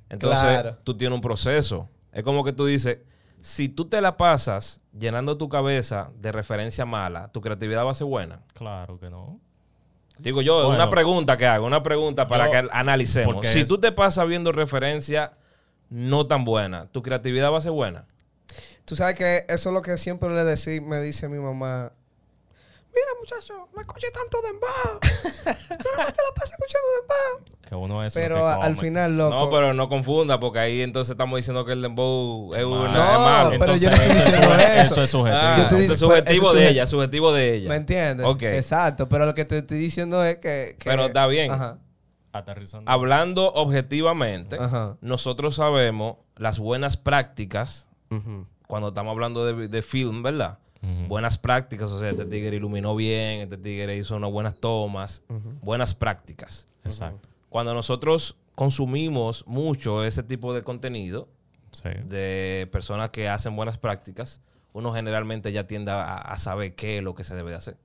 Entonces, 0.10 0.42
Claro. 0.44 0.78
tú 0.84 0.96
tienes 0.96 1.16
un 1.16 1.22
proceso. 1.22 1.90
Es 2.14 2.24
como 2.24 2.44
que 2.44 2.54
tú 2.54 2.66
dices, 2.66 3.00
si 3.42 3.68
tú 3.70 3.86
te 3.86 4.00
la 4.02 4.16
pasas 4.18 4.82
llenando 4.98 5.38
tu 5.38 5.50
cabeza 5.50 6.12
de 6.20 6.32
referencia 6.32 6.86
mala, 6.86 7.30
tu 7.34 7.42
creatividad 7.42 7.86
va 7.86 7.92
a 7.92 7.96
ser 7.96 8.08
buena. 8.08 8.42
Claro 8.54 9.00
que 9.00 9.10
no. 9.10 9.40
Digo 10.20 10.42
yo, 10.42 10.56
Bueno. 10.68 10.70
una 10.76 10.90
pregunta 10.90 11.36
que 11.36 11.48
hago, 11.48 11.66
una 11.66 11.82
pregunta 11.84 12.28
para 12.28 12.46
Yo- 12.46 12.52
que 12.52 12.70
analicemos. 12.72 13.34
porque 13.34 13.48
Si 13.50 13.62
es- 13.62 13.68
tú 13.68 13.78
te 13.80 13.92
pasas 13.92 14.28
viendo 14.28 14.52
referencia 14.52 15.34
no 15.90 16.28
tan 16.28 16.46
buena, 16.46 16.86
¿tu 16.88 17.02
creatividad 17.02 17.52
va 17.52 17.58
a 17.58 17.62
ser 17.62 17.72
buena? 17.72 18.06
Tú 18.86 18.96
sabes 18.96 19.16
que 19.16 19.46
eso 19.48 19.70
es 19.70 19.74
lo 19.74 19.82
que 19.82 19.98
siempre 19.98 20.30
le 20.30 20.44
decí, 20.44 20.82
me 20.82 21.02
dice 21.02 21.28
mi 21.30 21.40
mamá. 21.40 21.92
Mira, 22.94 23.08
muchacho, 23.22 23.70
no 23.74 23.80
escuches 23.82 24.12
tanto 24.12 24.38
dembow. 24.42 25.00
Tú 25.00 25.90
nada 25.96 26.04
más 26.04 26.14
te 26.14 26.22
la 26.22 26.34
pasas 26.36 26.52
escuchando 26.52 26.88
dembow. 27.00 27.58
Que 27.70 27.76
uno 27.76 28.04
es 28.04 28.14
Pero 28.14 28.46
a- 28.46 28.56
al 28.56 28.76
final, 28.76 29.18
loco. 29.18 29.34
No, 29.36 29.50
pero 29.50 29.74
no 29.74 29.88
confunda, 29.88 30.42
porque 30.42 30.60
ahí 30.60 30.82
entonces 30.82 31.12
estamos 31.12 31.38
diciendo 31.38 31.64
que 31.64 31.72
el 31.72 31.82
dembow 31.82 32.54
es, 32.54 32.66
una, 32.66 32.92
No, 32.92 33.14
es 33.14 33.20
malo. 33.20 33.50
pero 33.60 33.76
yo 33.78 33.90
no 33.90 33.96
Entonces, 33.96 33.96
estoy 33.96 34.18
eso, 34.18 34.26
diciendo 34.26 34.56
es, 34.56 34.64
eso. 34.72 34.82
eso 34.94 35.04
es 35.04 35.10
subjetivo. 35.10 35.42
Ah, 35.42 35.56
Yo 35.58 35.68
te 35.68 35.76
eso 35.76 35.78
digo- 35.82 35.94
es 35.94 36.00
subjetivo 36.00 36.48
eso 36.50 36.56
de 36.58 36.68
ella, 36.68 36.86
subjetivo 36.86 37.34
de 37.34 37.54
ella. 37.56 37.70
¿Me 37.70 37.76
entiendes? 37.78 38.26
Ok. 38.28 38.44
Exacto, 38.44 39.08
pero 39.08 39.26
lo 39.26 39.34
que 39.34 39.46
te 39.46 39.60
estoy 39.60 39.78
diciendo 39.78 40.22
es 40.26 40.36
que... 40.40 40.76
que- 40.78 40.90
Pero 40.90 41.06
está 41.06 41.28
bien. 41.28 41.50
Ajá. 41.52 41.78
Aterrizando. 42.34 42.92
Hablando 42.92 43.54
objetivamente, 43.54 44.58
Ajá. 44.60 44.98
nosotros 45.00 45.56
sabemos 45.56 46.18
las 46.36 46.60
buenas 46.60 46.98
prácticas 46.98 47.88
Ujú. 48.10 48.48
Cuando 48.72 48.88
estamos 48.88 49.12
hablando 49.12 49.44
de, 49.46 49.68
de 49.68 49.82
film, 49.82 50.24
¿verdad? 50.24 50.58
Buenas 51.10 51.38
prácticas, 51.38 51.92
o 51.92 52.00
sea, 52.00 52.10
este 52.12 52.24
tigre 52.24 52.56
iluminó 52.56 52.96
bien, 52.96 53.42
este 53.42 53.58
tigre 53.58 53.98
hizo 53.98 54.16
unas 54.16 54.32
buenas 54.32 54.56
tomas, 54.56 55.26
buenas 55.62 55.94
prácticas. 55.94 56.66
Exacto. 56.86 57.28
Cuando 57.50 57.74
nosotros 57.74 58.38
consumimos 58.56 59.44
mucho 59.46 60.06
ese 60.06 60.24
tipo 60.24 60.54
de 60.54 60.64
contenido 60.64 61.28
Sí. 61.72 61.90
de 62.06 62.68
personas 62.72 63.10
que 63.10 63.28
hacen 63.28 63.58
buenas 63.58 63.78
prácticas, 63.78 64.40
uno 64.72 64.94
generalmente 64.94 65.52
ya 65.52 65.68
tiende 65.68 65.92
a, 65.92 66.16
a 66.18 66.38
saber 66.38 66.74
qué 66.76 66.98
es 67.00 67.04
lo 67.04 67.14
que 67.14 67.26
se 67.26 67.36
debe 67.36 67.50
de 67.52 67.58
hacer. 67.58 67.78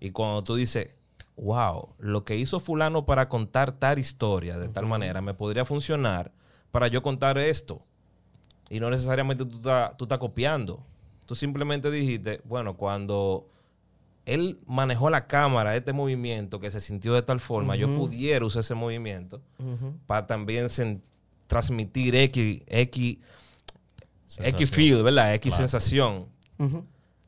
Y 0.00 0.10
cuando 0.10 0.42
tú 0.42 0.56
dices, 0.56 0.90
wow, 1.36 1.90
lo 1.98 2.24
que 2.24 2.36
hizo 2.36 2.58
fulano 2.58 3.06
para 3.06 3.28
contar 3.28 3.70
tal 3.72 4.00
historia 4.00 4.58
de 4.58 4.68
tal 4.68 4.86
manera 4.86 5.20
me 5.20 5.34
podría 5.34 5.64
funcionar 5.64 6.32
para 6.72 6.88
yo 6.88 7.00
contar 7.02 7.38
esto. 7.38 7.80
Y 8.70 8.80
no 8.80 8.88
necesariamente 8.88 9.44
tú 9.44 9.56
estás 9.56 9.96
tú 9.96 10.04
estás 10.04 10.18
copiando. 10.18 10.82
Tú 11.26 11.34
simplemente 11.34 11.90
dijiste, 11.90 12.40
bueno, 12.44 12.76
cuando 12.76 13.46
él 14.26 14.58
manejó 14.66 15.10
la 15.10 15.26
cámara, 15.26 15.76
este 15.76 15.92
movimiento 15.92 16.60
que 16.60 16.70
se 16.70 16.80
sintió 16.80 17.14
de 17.14 17.22
tal 17.22 17.40
forma, 17.40 17.76
yo 17.76 17.94
pudiera 17.96 18.44
usar 18.46 18.60
ese 18.60 18.74
movimiento 18.74 19.42
para 20.06 20.26
también 20.26 20.68
transmitir 21.46 22.14
X, 22.14 22.62
X, 22.66 23.18
Sensación. 24.26 24.54
X 24.54 24.70
feel, 24.70 25.02
¿verdad? 25.02 25.34
X 25.34 25.52
Claro. 25.52 25.68
sensación. 25.68 26.26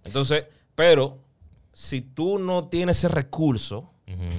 Entonces, 0.04 0.44
pero 0.74 1.18
si 1.72 2.00
tú 2.02 2.38
no 2.38 2.68
tienes 2.68 2.98
ese 2.98 3.08
recurso, 3.08 3.90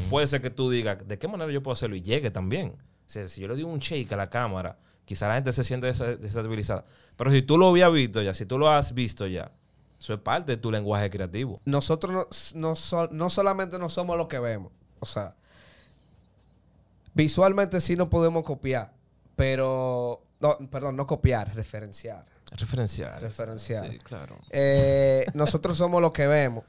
puede 0.09 0.27
ser 0.27 0.41
que 0.41 0.49
tú 0.49 0.69
digas, 0.69 1.05
¿de 1.07 1.17
qué 1.17 1.27
manera 1.27 1.51
yo 1.51 1.61
puedo 1.63 1.73
hacerlo? 1.73 1.95
Y 1.95 2.01
llegue 2.01 2.31
también. 2.31 2.69
O 2.69 3.09
sea, 3.13 3.27
si 3.27 3.41
yo 3.41 3.47
le 3.47 3.55
doy 3.55 3.63
un 3.63 3.79
shake 3.79 4.11
a 4.13 4.15
la 4.15 4.29
cámara, 4.29 4.77
quizá 5.05 5.27
la 5.27 5.35
gente 5.35 5.51
se 5.51 5.63
siente 5.63 5.87
desestabilizada. 5.87 6.83
Pero 7.15 7.31
si 7.31 7.41
tú 7.41 7.57
lo 7.57 7.69
habías 7.69 7.91
visto 7.91 8.21
ya, 8.21 8.33
si 8.33 8.45
tú 8.45 8.57
lo 8.57 8.69
has 8.69 8.93
visto 8.93 9.27
ya, 9.27 9.51
eso 9.99 10.13
es 10.13 10.19
parte 10.19 10.53
de 10.53 10.57
tu 10.57 10.71
lenguaje 10.71 11.09
creativo. 11.09 11.61
Nosotros 11.65 12.11
no, 12.13 12.27
no, 12.59 12.75
so- 12.75 13.07
no 13.11 13.29
solamente 13.29 13.79
no 13.79 13.89
somos 13.89 14.17
lo 14.17 14.27
que 14.27 14.39
vemos. 14.39 14.71
O 14.99 15.05
sea, 15.05 15.35
visualmente 17.13 17.79
sí 17.81 17.95
nos 17.95 18.07
podemos 18.09 18.43
copiar, 18.43 18.93
pero... 19.35 20.23
No, 20.39 20.57
perdón, 20.69 20.97
no 20.97 21.07
copiar, 21.07 21.55
referenciar. 21.55 22.25
Referenciar. 22.51 23.21
Referenciar. 23.21 23.89
Sí, 23.89 23.97
claro. 23.99 24.37
Eh, 24.49 25.25
nosotros 25.33 25.77
somos 25.77 26.01
lo 26.01 26.11
que 26.11 26.27
vemos 26.27 26.65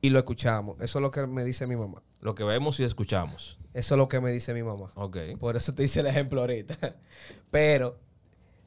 y 0.00 0.10
lo 0.10 0.20
escuchamos. 0.20 0.80
Eso 0.80 0.98
es 0.98 1.02
lo 1.02 1.10
que 1.10 1.26
me 1.26 1.44
dice 1.44 1.66
mi 1.66 1.74
mamá. 1.76 2.00
Lo 2.20 2.34
que 2.34 2.44
vemos 2.44 2.78
y 2.80 2.84
escuchamos. 2.84 3.58
Eso 3.72 3.94
es 3.94 3.98
lo 3.98 4.08
que 4.08 4.20
me 4.20 4.30
dice 4.30 4.52
mi 4.52 4.62
mamá. 4.62 4.90
Ok. 4.94 5.16
Por 5.38 5.56
eso 5.56 5.72
te 5.74 5.84
hice 5.84 6.00
el 6.00 6.06
ejemplo 6.06 6.40
ahorita. 6.40 6.76
Pero 7.50 7.98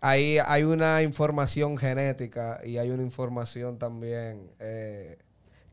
ahí 0.01 0.37
hay 0.45 0.63
una 0.63 1.01
información 1.01 1.77
genética 1.77 2.59
y 2.65 2.77
hay 2.77 2.89
una 2.89 3.03
información 3.03 3.77
también 3.77 4.49
eh, 4.59 5.17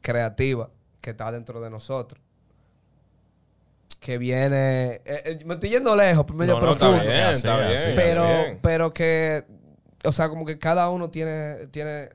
creativa 0.00 0.70
que 1.00 1.10
está 1.10 1.30
dentro 1.32 1.60
de 1.60 1.70
nosotros. 1.70 2.20
que 4.00 4.18
viene. 4.18 5.00
eh, 5.04 5.22
eh, 5.24 5.38
me 5.46 5.54
estoy 5.54 5.70
yendo 5.70 5.94
lejos, 5.96 6.26
medio 6.34 6.54
No, 6.58 6.60
no, 6.66 6.72
está 6.72 6.86
profundo. 6.90 7.04
bien, 7.10 7.26
está 7.30 7.56
bien. 7.58 7.72
así, 7.72 7.88
está 7.88 8.02
pero, 8.02 8.22
bien. 8.26 8.58
pero 8.62 8.92
que. 8.92 9.44
O 10.04 10.12
sea, 10.12 10.28
como 10.28 10.44
que 10.44 10.58
cada 10.58 10.88
uno 10.90 11.08
tiene. 11.10 11.66
Tiene, 11.68 12.10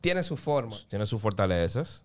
tiene 0.00 0.22
su 0.22 0.36
forma. 0.36 0.76
Tiene 0.88 1.06
sus 1.06 1.20
fortalezas 1.20 2.04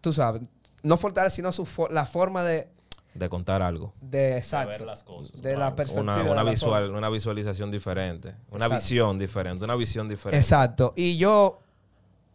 Tú 0.00 0.12
sabes. 0.12 0.42
No 0.82 0.96
fortaleza, 0.96 1.34
sino 1.36 1.52
su 1.52 1.64
fo- 1.64 1.90
la 1.90 2.06
forma 2.06 2.42
de. 2.44 2.68
de 3.14 3.28
contar 3.28 3.62
algo. 3.62 3.92
De 4.00 4.36
exacto. 4.38 4.68
ver 4.70 4.80
las 4.82 5.02
cosas, 5.02 5.40
De 5.42 5.56
la 5.56 5.74
perspectiva. 5.74 6.22
Una, 6.22 6.44
de 6.44 6.50
visual, 6.50 6.84
forma. 6.84 6.98
una 6.98 7.08
visualización 7.10 7.70
diferente. 7.70 8.28
Una 8.50 8.66
Exacto. 8.66 8.74
visión 8.76 9.18
diferente. 9.18 9.64
Una 9.64 9.74
visión 9.76 10.08
diferente. 10.08 10.38
Exacto. 10.38 10.92
Y 10.96 11.16
yo, 11.16 11.58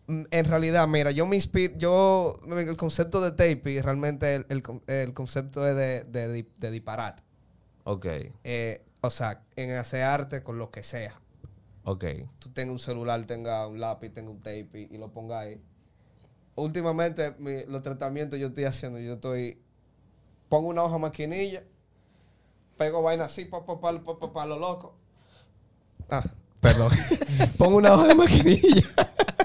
mm, 0.08 0.24
en 0.30 0.46
realidad, 0.46 0.88
mira, 0.88 1.12
yo 1.12 1.26
me 1.26 1.36
inspiro, 1.38 1.74
yo, 1.78 2.36
el 2.58 2.76
concepto 2.76 3.22
de 3.22 3.32
tape, 3.32 3.82
realmente 3.82 4.36
el, 4.36 4.46
el 4.50 4.62
con- 4.62 4.84
el 4.88 5.14
concepto 5.14 5.66
es 5.68 5.76
de, 5.76 6.04
de, 6.04 6.46
de 6.58 6.72
disparate. 6.72 7.24
Ok, 7.86 8.06
Eh, 8.44 8.84
o 9.02 9.10
sea, 9.10 9.42
en 9.56 9.72
hacer 9.72 10.04
arte 10.04 10.44
con 10.44 10.58
lo 10.58 10.70
que 10.72 10.84
sea. 10.84 11.14
ok. 11.84 12.06
Tú 12.40 12.50
tengas 12.50 12.72
un 12.74 12.80
celular, 12.80 13.24
tengas 13.26 13.68
un 13.70 13.80
lápiz, 13.80 14.10
tengas 14.12 14.32
un 14.34 14.40
tape 14.40 14.70
y, 14.90 14.96
y 14.96 14.98
lo 14.98 15.12
pongas 15.12 15.44
ahí. 15.44 15.62
Últimamente, 16.56 17.34
mi- 17.40 17.64
los 17.66 17.82
tratamientos 17.82 18.40
yo 18.40 18.48
estoy 18.48 18.66
haciendo, 18.66 19.00
yo 19.00 19.14
estoy, 19.14 19.58
pongo 20.50 20.70
una 20.70 20.84
hoja 20.84 20.98
maquinilla, 21.00 21.64
pego 22.78 23.02
vaina 23.02 23.26
así, 23.26 23.46
pa, 23.46 23.66
pa, 23.66 23.80
pa, 23.80 24.00
pa, 24.04 24.20
pa, 24.20 24.34
pa, 24.34 24.46
lo 24.46 24.60
loco. 24.60 24.96
Ah, 26.10 26.24
perdón. 26.60 26.92
pongo 27.58 27.78
una 27.78 27.94
hoja 27.94 28.08
de 28.08 28.16
maquinilla. 28.16 28.84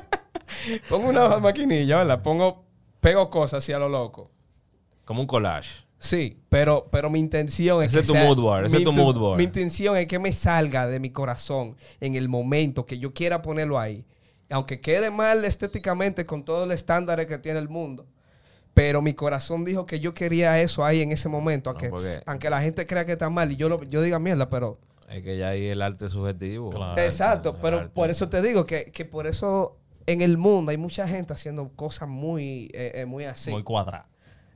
pongo 0.89 1.09
una 1.09 1.25
hoja 1.25 1.37
de 1.37 1.41
maquinilla, 1.41 1.99
¿verdad? 1.99 2.23
Pongo, 2.23 2.65
pego 3.01 3.31
cosas 3.31 3.59
así 3.65 3.73
a 3.73 3.79
lo 3.79 3.89
loco. 3.89 4.31
Como 5.05 5.23
un 5.23 5.27
collage. 5.27 5.87
Sí, 6.01 6.39
pero, 6.49 6.89
pero 6.93 7.11
mi 7.11 7.19
intención 7.19 7.83
es 7.83 7.89
Ese 7.93 7.97
que 7.97 8.01
es 8.03 8.07
tu 8.09 8.13
sea- 8.13 8.25
mood 8.25 8.41
board, 8.41 8.67
ese 8.67 8.77
es 8.77 8.85
tu 8.85 8.93
mood 8.93 9.19
board. 9.19 9.37
Mi 9.39 9.45
intención 9.45 9.97
es 9.97 10.07
que 10.07 10.19
me 10.19 10.33
salga 10.33 10.87
de 10.87 11.01
mi 11.01 11.11
corazón 11.11 11.77
en 12.01 12.15
el 12.15 12.29
momento 12.29 12.87
que 12.87 12.99
yo 12.99 13.13
quiera 13.15 13.43
ponerlo 13.43 13.79
ahí. 13.81 14.05
Aunque 14.51 14.81
quede 14.81 15.11
mal 15.11 15.45
estéticamente 15.45 16.25
con 16.27 16.45
todos 16.45 16.67
los 16.67 16.75
estándares 16.75 17.27
que 17.27 17.39
tiene 17.39 17.59
el 17.59 17.69
mundo. 17.69 18.07
Pero 18.75 19.03
mi 19.03 19.13
corazón 19.15 19.65
dijo 19.65 19.87
que 19.87 19.99
yo 20.01 20.15
quería 20.15 20.61
eso 20.61 20.85
ahí 20.85 21.03
en 21.03 21.11
ese 21.13 21.29
momento. 21.29 21.71
Aunque, 21.71 21.91
porque- 21.91 22.23
aunque 22.27 22.49
la 22.51 22.61
gente 22.63 22.87
crea 22.87 23.05
que 23.05 23.13
está 23.13 23.29
mal 23.29 23.51
y 23.53 23.57
yo, 23.57 23.69
lo, 23.69 23.83
yo 23.85 24.01
diga 24.03 24.19
mierda, 24.19 24.49
pero... 24.49 24.79
Es 25.11 25.23
que 25.23 25.37
ya 25.39 25.49
ahí 25.49 25.67
el 25.67 25.83
arte 25.83 26.07
es 26.07 26.13
subjetivo. 26.13 26.71
Claro. 26.71 27.01
Exacto, 27.01 27.57
pero 27.61 27.91
por 27.93 28.11
eso 28.11 28.29
te 28.29 28.41
digo 28.43 28.67
que, 28.67 28.85
que 28.93 29.05
por 29.05 29.27
eso 29.27 29.77
en 30.07 30.21
el 30.23 30.37
mundo 30.39 30.71
hay 30.71 30.77
mucha 30.77 31.09
gente 31.09 31.33
haciendo 31.33 31.71
cosas 31.75 32.09
muy, 32.09 32.71
eh, 32.75 32.93
eh, 32.95 33.05
muy 33.07 33.25
así. 33.25 33.51
Muy 33.51 33.63
cuadrado. 33.65 34.05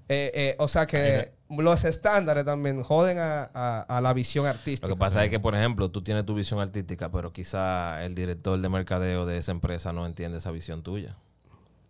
Eh, 0.09 0.31
eh, 0.35 0.57
o 0.59 0.69
sea 0.69 0.87
que 0.87 1.33
los 1.49 1.85
estándares 1.85 2.45
también 2.45 2.83
joden 2.83 3.19
a, 3.19 3.51
a- 3.55 3.81
a 3.83 4.01
la 4.01 4.13
visión 4.13 4.47
artística. 4.47 4.89
Lo 4.89 4.95
que 4.97 4.99
pasa 4.99 5.25
es 5.25 5.31
que, 5.31 5.39
por 5.41 5.55
ejemplo, 5.55 5.91
tú 5.91 6.03
tienes 6.03 6.25
tu 6.27 6.35
visión 6.35 6.61
artística, 6.61 7.11
pero 7.11 7.33
quizá 7.33 8.05
el 8.05 8.15
director 8.15 8.61
de 8.61 8.69
mercadeo 8.69 9.27
de 9.27 9.39
esa 9.39 9.53
empresa 9.53 9.93
no 9.93 10.07
entiende 10.07 10.39
esa 10.39 10.51
visión 10.51 10.83
tuya. 10.83 11.17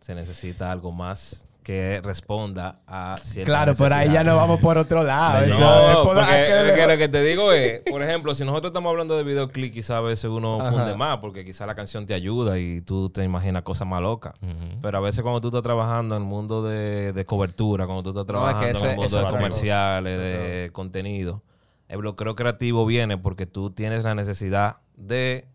Se 0.01 0.15
necesita 0.15 0.71
algo 0.73 0.91
más 0.93 1.47
que 1.63 2.01
responda 2.03 2.81
a 2.87 3.17
ciertas 3.23 3.47
Claro, 3.53 3.75
pero 3.79 3.95
ahí 3.95 4.11
ya 4.13 4.25
no 4.25 4.37
vamos 4.37 4.61
por 4.61 4.79
otro 4.79 5.03
lado. 5.03 5.47
No, 5.47 6.03
por- 6.03 6.17
porque 6.17 6.87
lo 6.89 6.97
que 6.99 7.09
te 7.09 7.23
digo 7.23 7.53
es, 7.53 7.83
por 7.91 8.03
ejemplo, 8.03 8.35
si 8.35 8.45
nosotros 8.45 8.71
estamos 8.71 8.91
hablando 8.91 9.17
de 9.17 9.23
videoclip, 9.25 9.73
quizá 9.73 9.99
a 9.99 10.01
veces 10.01 10.25
uno 10.25 10.61
Ajá. 10.61 10.71
funde 10.73 10.97
más, 10.97 11.19
porque 11.19 11.45
quizá 11.45 11.65
la 11.67 11.75
canción 11.75 12.05
te 12.07 12.15
ayuda 12.15 12.59
y 12.59 12.81
tú 12.81 13.11
te 13.11 13.23
imaginas 13.25 13.63
cosas 13.63 13.87
más 13.87 14.03
locas. 14.03 14.35
Pero 14.83 14.99
a 14.99 15.01
veces 15.01 15.23
cuando 15.23 15.41
tú 15.41 15.49
estás 15.49 15.63
trabajando 15.63 16.17
en 16.17 16.23
el 16.23 16.29
mundo 16.29 16.63
de, 16.63 17.13
de 17.13 17.25
cobertura, 17.25 17.87
cuando 17.87 18.03
tú 18.03 18.11
estás 18.11 18.27
No, 18.27 18.49
es 18.49 18.55
que 18.57 18.61
trabajando 18.61 18.79
eso 18.79 18.85
en 18.87 18.91
el 18.93 18.97
mundo 18.99 19.19
de 19.19 19.31
comerciales, 19.31 20.19
de 20.19 20.71
contenido, 20.73 21.43
el 21.89 21.99
bloqueo 21.99 22.35
creativo 22.35 22.87
viene 22.87 23.19
porque 23.19 23.47
tú 23.47 23.71
tienes 23.71 24.05
la 24.05 24.15
necesidad 24.15 24.77
de 24.97 25.47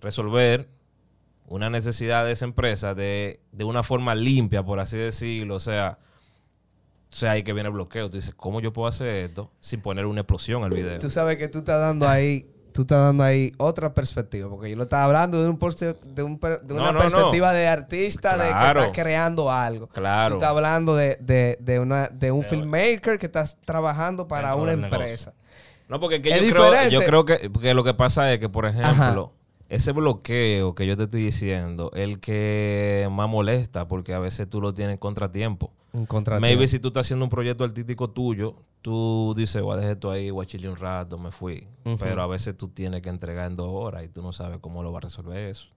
resolver 0.00 0.68
una 1.48 1.70
necesidad 1.70 2.24
de 2.24 2.32
esa 2.32 2.44
empresa 2.44 2.94
de, 2.94 3.40
de 3.52 3.64
una 3.64 3.82
forma 3.82 4.14
limpia, 4.14 4.62
por 4.64 4.80
así 4.80 4.96
decirlo. 4.96 5.54
O 5.56 5.60
sea, 5.60 5.98
o 7.10 7.14
sea, 7.14 7.32
ahí 7.32 7.42
que 7.42 7.52
viene 7.52 7.68
el 7.68 7.72
bloqueo. 7.74 8.10
Tú 8.10 8.16
dices, 8.16 8.34
¿cómo 8.36 8.60
yo 8.60 8.72
puedo 8.72 8.88
hacer 8.88 9.08
esto 9.08 9.50
sin 9.60 9.80
poner 9.80 10.06
una 10.06 10.20
explosión 10.22 10.64
al 10.64 10.70
video? 10.70 10.98
Tú 10.98 11.10
sabes 11.10 11.36
que 11.36 11.48
tú 11.48 11.58
estás 11.58 11.80
dando 11.80 12.06
ahí, 12.08 12.50
tú 12.72 12.82
estás 12.82 12.98
dando 12.98 13.22
ahí 13.24 13.52
otra 13.58 13.94
perspectiva, 13.94 14.50
porque 14.50 14.70
yo 14.70 14.76
lo 14.76 14.82
estaba 14.82 15.04
hablando 15.04 15.40
de, 15.40 15.48
un 15.48 15.58
de, 15.58 16.22
un 16.22 16.38
de 16.38 16.74
una 16.74 16.92
no, 16.92 16.98
perspectiva 16.98 17.52
de 17.52 17.68
artista, 17.68 18.34
Claro. 18.34 18.80
de 18.80 18.86
que 18.86 18.90
está 18.90 19.02
creando 19.02 19.50
algo. 19.50 19.86
Claro. 19.88 20.34
Tú 20.34 20.38
estás 20.38 20.50
hablando 20.50 20.96
de, 20.96 21.16
de, 21.20 21.56
de, 21.60 21.78
una, 21.78 22.08
de 22.08 22.32
un 22.32 22.44
filmmaker 22.44 23.18
que 23.18 23.26
estás 23.26 23.56
trabajando 23.64 24.26
para 24.28 24.54
una 24.56 24.72
empresa. 24.72 25.32
No, 25.88 26.00
porque 26.00 26.20
que 26.20 26.30
Es 26.30 26.48
yo, 26.48 26.52
creo, 26.52 26.88
yo 26.88 27.00
creo 27.02 27.24
que, 27.24 27.50
que 27.60 27.72
lo 27.72 27.84
que 27.84 27.94
pasa 27.94 28.32
es 28.32 28.40
que, 28.40 28.48
por 28.48 28.66
ejemplo, 28.66 28.90
Ajá. 28.90 29.26
Ese 29.68 29.92
bloqueo 29.92 30.74
que 30.74 30.86
yo 30.86 30.96
te 30.96 31.04
estoy 31.04 31.22
diciendo, 31.22 31.90
el 31.94 32.20
que 32.20 33.08
más 33.10 33.28
molesta, 33.28 33.88
porque 33.88 34.14
a 34.14 34.18
veces 34.18 34.48
tú 34.48 34.60
lo 34.60 34.72
tienes 34.74 34.94
en 34.94 34.98
contratiempo. 34.98 35.72
Un 35.92 36.06
contrato. 36.06 36.40
Maybe 36.40 36.66
si 36.68 36.78
tú 36.78 36.88
estás 36.88 37.06
haciendo 37.06 37.24
un 37.24 37.30
proyecto 37.30 37.64
artístico 37.64 38.10
tuyo, 38.10 38.56
tú 38.82 39.34
dices, 39.36 39.62
voy 39.62 39.74
a 39.74 39.76
dejar 39.76 39.92
esto 39.92 40.10
ahí, 40.10 40.30
voy 40.30 40.44
a 40.44 40.46
chile 40.46 40.68
un 40.68 40.76
rato, 40.76 41.18
me 41.18 41.32
fui. 41.32 41.66
Pero 41.98 42.22
a 42.22 42.26
veces 42.26 42.56
tú 42.56 42.68
tienes 42.68 43.00
que 43.02 43.08
entregar 43.08 43.50
en 43.50 43.56
dos 43.56 43.68
horas 43.70 44.04
y 44.04 44.08
tú 44.08 44.22
no 44.22 44.32
sabes 44.32 44.58
cómo 44.60 44.82
lo 44.82 44.92
vas 44.92 45.04
a 45.04 45.06
resolver 45.08 45.38
eso. 45.48 45.68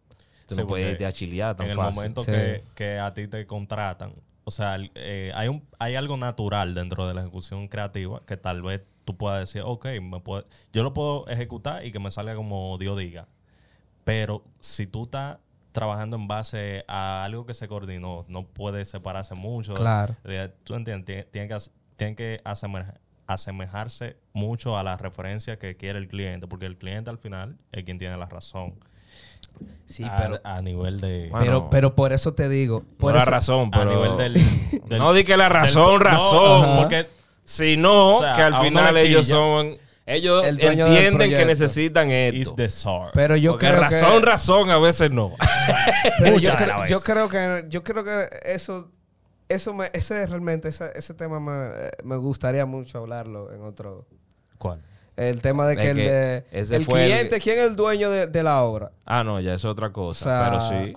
Tú 0.46 0.56
Sí, 0.56 0.62
no 0.62 0.68
puedes 0.68 0.92
irte 0.92 1.06
a 1.06 1.12
chilear 1.12 1.56
tan 1.56 1.68
en 1.68 1.72
el 1.72 1.78
fácil. 1.78 1.96
momento 1.96 2.24
Sí. 2.24 2.32
que, 2.32 2.64
que 2.76 3.00
a 3.00 3.14
ti 3.14 3.28
te 3.28 3.46
contratan, 3.46 4.14
o 4.44 4.52
sea, 4.52 4.76
el- 4.76 4.92
eh, 4.96 5.32
hay, 5.36 5.48
un, 5.48 5.64
hay 5.78 5.96
algo 5.96 6.18
natural 6.18 6.74
dentro 6.74 7.08
de 7.08 7.14
la 7.14 7.22
ejecución 7.22 7.68
creativa 7.68 8.22
que 8.26 8.36
tal 8.36 8.62
vez 8.64 8.82
tú 9.06 9.16
puedas 9.16 9.40
decir, 9.40 9.62
ok, 9.64 9.86
me 10.02 10.20
puede, 10.22 10.46
yo 10.74 10.82
lo 10.84 10.92
puedo 10.94 11.28
ejecutar 11.28 11.86
y 11.86 11.92
que 11.92 12.00
me 12.00 12.10
salga 12.12 12.36
como 12.36 12.78
Dios 12.80 12.98
diga. 12.98 13.28
Pero 14.10 14.44
si 14.60 14.88
tú 14.88 15.04
estás 15.04 15.38
trabajando 15.72 16.16
en 16.18 16.28
base 16.28 16.84
a 16.88 17.24
algo 17.24 17.46
que 17.46 17.54
se 17.54 17.68
coordinó, 17.68 18.26
no 18.28 18.44
puede 18.48 18.84
separarse 18.86 19.36
mucho. 19.36 19.76
Claro. 19.76 20.16
Tú 20.64 20.74
entiendes, 20.74 21.06
Tien- 21.06 21.28
tiene 21.32 21.48
que, 21.48 21.54
as- 21.54 21.72
tiene 21.96 22.16
que 22.16 22.42
asemeja- 22.44 22.96
asemejarse 23.28 24.18
mucho 24.34 24.78
a 24.80 24.84
la 24.84 24.98
referencia 24.98 25.60
que 25.60 25.78
quiere 25.78 26.00
el 26.00 26.08
cliente, 26.08 26.48
porque 26.48 26.66
el 26.66 26.78
cliente 26.78 27.12
al 27.12 27.20
final 27.20 27.58
es 27.72 27.84
quien 27.84 28.00
tiene 28.00 28.18
la 28.18 28.26
razón. 28.26 28.74
Sí, 29.86 30.04
a, 30.04 30.16
pero, 30.16 30.40
a 30.44 30.62
nivel 30.64 31.00
de... 31.00 31.28
Bueno, 31.30 31.46
pero, 31.46 31.70
pero 31.70 31.96
por 31.96 32.12
eso 32.14 32.34
te 32.34 32.50
digo. 32.50 32.84
Por 32.98 33.14
no 33.14 33.20
la 33.20 33.26
razón, 33.26 33.70
a 33.72 33.78
pero... 33.78 33.92
nivel 33.94 34.18
del, 34.18 34.34
del- 34.90 35.00
no 35.00 35.14
di 35.14 35.24
que 35.24 35.38
la 35.38 35.46
del- 35.46 35.54
razón, 35.54 35.92
no, 35.94 36.00
razón. 36.00 36.78
Porque 36.78 37.08
Sino 37.44 38.16
O 38.18 38.20
sea, 38.20 38.34
que 38.34 38.42
al 38.42 38.54
a 38.56 38.62
final 38.62 38.98
ellos 38.98 39.28
son... 39.28 39.76
Ellos 40.10 40.46
El 40.46 40.60
entienden 40.60 41.30
que 41.30 41.46
necesitan 41.46 42.10
is 42.12 42.48
esto. 42.48 42.56
Pero 43.14 43.36
yo 43.36 43.52
Porque 43.52 43.68
creo 43.68 43.80
razón, 43.80 44.20
que, 44.22 44.26
razón, 44.26 44.70
a 44.72 44.78
veces 44.80 45.12
no. 45.12 45.36
pero 46.20 46.40
yo, 46.40 46.56
creo, 46.56 46.76
yo 46.78 46.82
veces. 46.82 47.04
creo 47.04 47.30
que 47.30 47.66
yo 47.70 47.84
creo 47.84 48.04
que 48.04 48.28
eso 48.46 48.92
eso 49.48 49.74
me, 49.74 49.90
ese 49.94 50.26
realmente 50.28 50.70
ese, 50.70 50.92
ese 50.96 51.14
tema 51.14 51.40
me, 51.40 51.70
me 52.04 52.18
gustaría 52.18 52.66
mucho 52.66 52.98
hablarlo 53.00 53.52
en 53.54 53.64
otro 53.64 54.08
¿Cuál? 54.58 54.82
el 55.16 55.42
tema 55.42 55.68
de 55.68 55.74
Es 55.74 55.80
que, 55.80 55.90
el, 55.92 55.98
que 55.98 56.10
de- 56.12 56.46
ese 56.52 56.76
el 56.78 56.86
fue 56.86 57.04
el- 57.06 57.12
cliente 57.12 57.40
quién 57.40 57.60
es 57.60 57.66
el 57.66 57.76
dueño 57.76 58.10
de, 58.10 58.28
de 58.28 58.44
la 58.44 58.64
obra 58.64 58.92
ah, 59.06 59.24
no, 59.24 59.40
ya 59.40 59.54
es 59.54 59.66
otra 59.66 59.92
cosa. 59.92 60.26
O 60.26 60.30
sea, 60.30 60.50
pero 60.50 60.86
sí. 60.86 60.94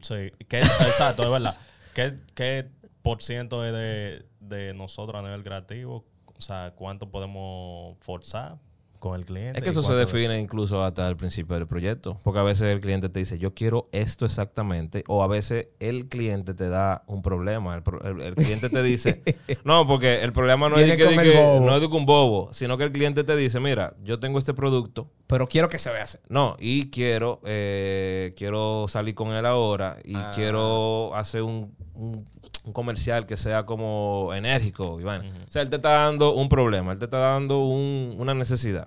Sí, 0.00 0.44
que, 0.48 0.58
exacto, 0.60 1.22
es 1.22 1.30
verdad. 1.30 1.56
¿Qué, 1.94 2.16
qué 2.34 2.66
por 3.02 3.22
ciento 3.22 3.64
es 3.64 3.72
de, 3.72 4.24
de 4.40 4.74
nosotros 4.74 5.16
a 5.18 5.22
nivel 5.22 5.44
creativo? 5.44 6.04
O 6.42 6.44
sea, 6.44 6.72
¿cuánto 6.74 7.08
podemos 7.08 7.96
forzar 8.00 8.56
con 8.98 9.14
el 9.18 9.24
cliente? 9.24 9.58
Es 9.58 9.62
que 9.64 9.70
eso 9.70 9.80
se 9.82 9.94
define 9.94 10.40
incluso 10.40 10.82
hasta 10.82 11.06
el 11.08 11.16
principio 11.16 11.54
del 11.54 11.68
proyecto. 11.68 12.18
Porque 12.24 12.40
a 12.40 12.42
veces 12.42 12.64
el 12.72 12.80
cliente 12.80 13.08
te 13.08 13.20
dice, 13.20 13.38
yo 13.38 13.54
quiero 13.54 13.88
esto 13.92 14.24
exactamente. 14.26 15.04
O 15.06 15.22
a 15.22 15.28
veces 15.28 15.68
el 15.78 16.08
cliente 16.08 16.52
te 16.54 16.68
da 16.68 17.04
un 17.06 17.22
problema. 17.22 17.76
El, 17.76 17.82
pro- 17.84 18.02
el- 18.02 18.20
el 18.20 18.34
cliente 18.34 18.68
te 18.70 18.82
dice, 18.82 19.22
no, 19.64 19.86
porque 19.86 20.22
el 20.22 20.32
problema 20.32 20.68
no 20.68 20.76
es, 20.78 20.88
de 20.88 20.96
que, 20.96 21.04
de 21.06 21.16
que- 21.22 21.36
bobo. 21.40 21.64
no 21.64 21.74
es 21.76 21.80
de 21.80 21.88
que 21.88 21.94
un 21.96 22.06
bobo, 22.06 22.52
sino 22.52 22.76
que 22.76 22.84
el 22.84 22.92
cliente 22.92 23.22
te 23.22 23.36
dice, 23.36 23.60
mira, 23.60 23.94
yo 24.02 24.18
tengo 24.18 24.38
este 24.40 24.52
producto. 24.52 25.08
Pero 25.32 25.48
quiero 25.48 25.68
que 25.68 25.78
se 25.78 25.90
vea 25.90 26.04
así 26.04 26.18
No, 26.28 26.56
y 26.60 26.90
quiero, 26.90 27.40
eh, 27.44 28.32
quiero 28.36 28.86
salir 28.88 29.14
con 29.14 29.32
él 29.32 29.44
ahora 29.46 29.96
y 30.04 30.14
Ah. 30.14 30.30
quiero 30.34 31.14
hacer 31.16 31.42
un, 31.42 31.74
un- 31.94 32.24
un 32.64 32.72
comercial 32.72 33.26
que 33.26 33.36
sea 33.36 33.66
como 33.66 34.30
enérgico. 34.34 35.00
y 35.00 35.04
vaina. 35.04 35.24
O 35.48 35.50
sea, 35.50 35.62
él 35.62 35.70
te 35.70 35.76
está 35.76 35.90
dando 36.04 36.34
un 36.34 36.48
problema, 36.48 36.92
él 36.92 36.98
te 37.00 37.06
está 37.06 37.18
dando 37.18 37.58
un- 37.64 38.14
una 38.18 38.34
necesidad. 38.34 38.86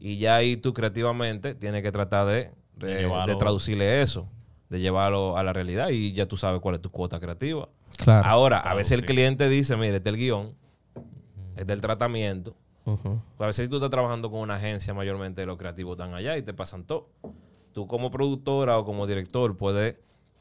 Y 0.00 0.18
ya 0.18 0.36
ahí 0.36 0.56
tú 0.56 0.72
creativamente 0.74 1.54
tienes 1.54 1.82
que 1.82 1.90
tratar 1.90 2.26
de, 2.26 2.50
De 2.76 2.86
de- 2.86 3.00
llevarlo- 3.02 3.32
de 3.32 3.38
traducirle 3.38 4.02
eso, 4.02 4.28
de 4.68 4.78
llevarlo 4.80 5.36
a 5.38 5.42
la 5.42 5.52
realidad 5.54 5.88
y 5.88 6.12
ya 6.12 6.26
tú 6.26 6.36
sabes 6.36 6.60
cuál 6.60 6.74
es 6.76 6.82
tu 6.82 6.90
cuota 6.90 7.18
creativa. 7.18 7.68
claro 7.96 8.24
Ahora, 8.26 8.58
a 8.60 8.74
veces 8.74 8.92
el 8.98 9.04
cliente 9.06 9.48
dice, 9.48 9.74
mire, 9.76 9.96
este 9.96 10.10
es 10.10 10.14
el 10.14 10.20
guion, 10.20 10.54
es 11.56 11.66
del 11.66 11.80
tratamiento. 11.80 12.54
A 13.38 13.46
veces 13.46 13.68
tú 13.68 13.76
estás 13.76 13.90
trabajando 13.90 14.30
con 14.30 14.40
una 14.40 14.56
agencia, 14.56 14.94
mayormente 14.94 15.44
los 15.44 15.58
creativos 15.58 15.92
están 15.92 16.14
allá 16.14 16.36
y 16.36 16.42
te 16.42 16.54
pasan 16.54 16.84
todo. 16.84 17.08
Tú 17.72 17.86
como 17.86 18.10
productora 18.10 18.78
o 18.78 18.84
como 18.84 19.06
director 19.06 19.56
puedes 19.56 19.96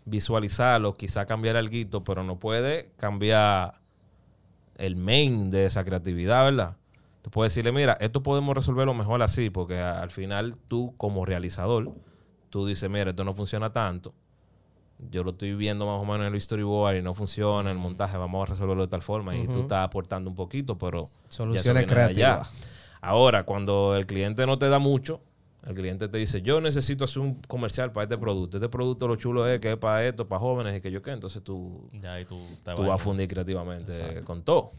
visualizarlo, 0.06 0.94
quizá 0.94 1.26
cambiar 1.26 1.58
algo, 1.58 2.04
pero 2.04 2.24
no 2.24 2.40
puedes 2.40 2.88
cambiar 2.96 3.76
el 4.78 4.96
main 4.96 5.50
de 5.50 5.66
esa 5.66 5.84
creatividad, 5.84 6.46
¿verdad? 6.46 6.78
Tú 7.22 7.30
puedes 7.32 7.54
decirle, 7.54 7.74
mira, 7.74 7.98
esto 8.00 8.24
podemos 8.24 8.56
resolverlo 8.56 8.94
mejor 8.94 9.22
así, 9.22 9.50
porque 9.50 9.80
al 9.80 10.12
final 10.12 10.58
tú 10.70 10.94
como 10.96 11.26
realizador, 11.26 11.92
tú 12.50 12.66
dices, 12.66 12.90
mira, 12.90 13.10
esto 13.10 13.26
no 13.26 13.34
funciona 13.34 13.74
tanto. 13.74 14.14
Yo 15.00 15.24
lo 15.24 15.32
estoy 15.32 15.54
viendo 15.54 15.86
más 15.86 16.02
o 16.02 16.06
menos 16.06 16.28
en 16.28 16.34
el 16.34 16.42
storyboard 16.42 16.98
y 16.98 17.02
no 17.02 17.14
funciona 17.14 17.70
el 17.70 17.78
montaje, 17.78 18.18
vamos 18.18 18.48
a 18.48 18.52
resolverlo 18.54 18.84
de 18.84 18.90
tal 18.90 19.02
forma. 19.02 19.36
Y 19.36 19.48
tú 19.48 19.62
estás 19.62 19.86
aportando 19.86 20.30
un 20.30 20.36
poquito, 20.36 20.78
pero... 20.78 21.10
Soluciones 21.30 21.86
creativas. 21.86 22.52
Ahora, 23.02 23.44
cuando 23.44 23.96
el 23.96 24.06
cliente 24.06 24.46
no 24.48 24.58
te 24.58 24.70
da 24.70 24.80
mucho, 24.80 25.22
el 25.68 25.76
cliente 25.76 26.08
te 26.08 26.18
dice, 26.18 26.42
yo 26.42 26.62
necesito 26.62 27.04
hacer 27.04 27.22
un 27.22 27.36
comercial 27.48 27.92
para 27.92 28.06
este 28.06 28.18
producto. 28.18 28.58
Este 28.58 28.70
producto 28.70 29.08
lo 29.08 29.18
chulo 29.18 29.48
es 29.48 29.60
que 29.60 29.74
es 29.74 29.78
para 29.78 30.06
esto, 30.06 30.28
para 30.28 30.40
jóvenes 30.40 30.78
y 30.78 30.82
que 30.82 30.92
yo 30.92 31.02
qué. 31.02 31.12
Entonces 31.12 31.44
tú, 31.44 31.90
Ya 31.94 32.14
ahí 32.14 32.26
tú 32.26 32.40
te 32.64 32.74
tú 32.74 32.84
vas 32.84 32.96
a 32.96 32.98
fundir 32.98 33.28
creativamente 33.28 34.24
con 34.24 34.44
todo. 34.44 34.72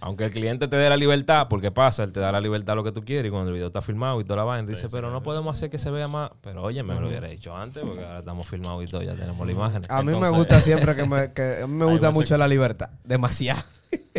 Aunque 0.00 0.24
el 0.24 0.30
cliente 0.30 0.68
te 0.68 0.76
dé 0.76 0.88
la 0.88 0.96
libertad, 0.96 1.46
porque 1.48 1.70
pasa, 1.70 2.02
él 2.04 2.12
te 2.12 2.20
da 2.20 2.30
la 2.32 2.40
libertad 2.40 2.74
lo 2.76 2.84
que 2.84 2.92
tú 2.92 3.04
quieres 3.04 3.28
y 3.28 3.30
cuando 3.30 3.48
el 3.48 3.54
video 3.54 3.68
está 3.68 3.80
filmado 3.82 4.20
y 4.20 4.24
toda 4.24 4.38
la 4.38 4.44
vaina, 4.44 4.68
dice, 4.68 4.88
pero 4.90 5.10
no 5.10 5.22
podemos 5.22 5.56
hacer 5.56 5.70
que 5.70 5.78
se 5.78 5.90
vea 5.90 6.08
más. 6.08 6.30
Pero 6.40 6.62
oye, 6.62 6.82
me 6.82 6.94
lo 6.98 7.08
hubiera 7.08 7.28
dicho 7.28 7.56
antes 7.56 7.82
porque 7.84 8.04
ahora 8.04 8.18
estamos 8.20 8.46
filmados 8.48 8.84
y 8.84 8.86
todo, 8.86 9.02
ya 9.02 9.14
tenemos 9.14 9.44
la 9.46 9.52
imagen. 9.52 9.82
A 9.88 10.02
mí 10.02 10.14
me 10.14 10.28
gusta 10.30 10.60
siempre 10.60 10.94
que 10.96 11.04
me, 11.04 11.32
que 11.32 11.62
a 11.62 11.66
mí 11.66 11.74
me 11.74 11.84
gusta 11.86 12.10
mucho 12.10 12.36
la 12.36 12.46
libertad. 12.48 12.90
Demasiado. 13.04 13.62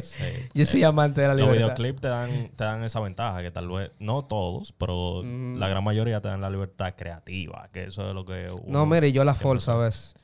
Sí. 0.01 0.24
Yo 0.53 0.65
soy 0.65 0.84
amante 0.84 1.22
de 1.22 1.27
la 1.30 1.34
Los 1.34 1.48
libertad. 1.48 1.65
videoclips 1.77 2.01
te 2.01 2.08
dan, 2.08 2.50
te 2.56 2.63
dan 2.63 2.84
esa 2.84 3.00
ventaja, 3.00 3.42
que 3.42 3.50
tal 3.51 3.68
vez, 3.70 3.92
no 4.00 4.24
todos, 4.24 4.72
pero 4.74 5.22
la 5.24 5.68
gran 5.68 5.84
mayoría 5.84 6.22
te 6.22 6.27
dan 6.27 6.42
la 6.42 6.50
libertad 6.50 6.94
creativa, 6.96 7.70
que 7.74 7.86
eso 7.86 8.08
es 8.10 8.13
lo 8.13 8.24
que... 8.25 8.51
uno- 8.51 8.63
No, 8.68 8.86
mire, 8.86 9.12
yo 9.12 9.24
la 9.24 9.34
forzo 9.34 9.72
a 9.72 9.77
veces. 9.77 10.15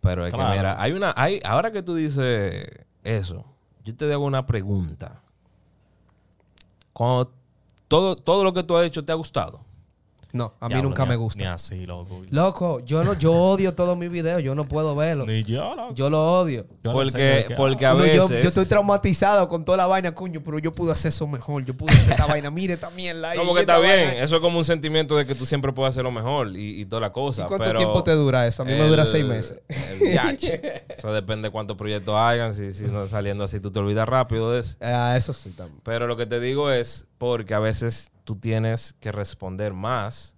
Pero 0.00 0.26
es 0.26 0.32
Claro. 0.34 0.50
que 0.52 0.56
mira, 0.58 0.80
hay 0.82 0.92
una, 0.92 1.12
hay, 1.16 1.40
ahora 1.44 1.70
que 1.72 1.82
tú 1.82 1.94
dices 1.94 2.66
eso, 3.04 3.44
yo 3.84 3.96
te 3.96 4.12
hago 4.12 4.24
una 4.24 4.46
pregunta. 4.46 5.22
Cuando 6.92 7.32
todo, 7.88 8.16
todo 8.16 8.44
lo 8.44 8.52
que 8.52 8.62
tú 8.62 8.76
has 8.76 8.86
hecho 8.86 9.04
te 9.04 9.12
ha 9.12 9.14
gustado. 9.14 9.60
No, 10.32 10.54
a 10.60 10.68
mí 10.68 10.74
Diablo, 10.74 10.90
nunca 10.90 11.04
ni 11.04 11.08
me 11.08 11.14
Ni 11.16 11.22
gusta. 11.22 11.54
así, 11.54 11.86
loco. 11.86 12.20
Loco, 12.30 12.80
yo 12.80 13.02
no, 13.02 13.14
yo 13.14 13.32
odio 13.32 13.74
todos 13.74 13.96
mis 13.96 14.10
videos. 14.10 14.42
Yo 14.42 14.54
no 14.54 14.68
puedo 14.68 14.94
verlos. 14.94 15.26
Ni 15.26 15.42
yo, 15.42 15.74
loco. 15.74 15.94
Yo 15.94 16.10
lo 16.10 16.40
odio. 16.40 16.66
Yo 16.84 16.92
no 16.92 17.04
sé 17.04 17.10
Porque, 17.12 17.44
qué 17.48 17.54
porque 17.56 17.86
a 17.86 17.94
Uno, 17.94 18.04
yo, 18.06 18.28
veces... 18.28 18.42
yo 18.42 18.48
estoy 18.50 18.66
traumatizado 18.66 19.48
con 19.48 19.64
toda 19.64 19.78
la 19.78 19.86
vaina, 19.86 20.14
coño, 20.14 20.42
pero 20.44 20.58
yo 20.58 20.72
pude 20.72 20.92
hacer 20.92 21.08
eso 21.08 21.26
mejor. 21.26 21.64
Yo 21.64 21.72
pude 21.74 21.92
hacer 21.92 22.12
esta 22.12 22.26
vaina. 22.28 22.50
Mire 22.50 22.74
esta 22.74 22.90
mierda 22.90 23.30
ahí. 23.30 23.38
Como 23.38 23.54
que 23.54 23.60
está 23.60 23.78
bien, 23.78 24.10
eso 24.22 24.36
es 24.36 24.40
como 24.42 24.58
un 24.58 24.64
sentimiento 24.64 25.16
de 25.16 25.24
que 25.24 25.34
tú 25.34 25.46
siempre 25.46 25.72
puedes 25.72 25.94
hacer 25.94 26.04
lo 26.04 26.10
mejor 26.10 26.54
y, 26.54 26.80
y 26.80 26.84
toda 26.84 27.00
la 27.00 27.12
cosa. 27.12 27.42
¿Y 27.42 27.46
cuánto 27.46 27.64
pero 27.64 27.78
tiempo 27.78 28.02
te 28.02 28.12
dura 28.12 28.46
eso? 28.46 28.62
A 28.62 28.66
mí 28.66 28.72
me 28.72 28.86
dura 28.86 29.06
seis 29.06 29.24
meses. 29.24 29.60
el 29.68 30.18
eso 30.88 31.12
depende 31.12 31.48
de 31.48 31.52
cuántos 31.52 31.76
proyectos 31.76 32.14
hagan. 32.14 32.54
Si, 32.54 32.72
si 32.72 32.84
no 32.84 33.06
saliendo 33.06 33.44
así, 33.44 33.60
tú 33.60 33.70
te 33.70 33.78
olvidas 33.78 34.08
rápido 34.08 34.52
de 34.52 34.60
eso. 34.60 34.76
Ah, 34.80 35.14
eso 35.16 35.32
sí 35.32 35.50
también. 35.50 35.80
Pero 35.84 36.06
lo 36.06 36.16
que 36.16 36.26
te 36.26 36.40
digo 36.40 36.70
es 36.70 37.06
porque 37.18 37.54
a 37.54 37.58
veces 37.58 38.10
tú 38.28 38.36
tienes 38.36 38.94
que 39.00 39.10
responder 39.10 39.72
más 39.72 40.36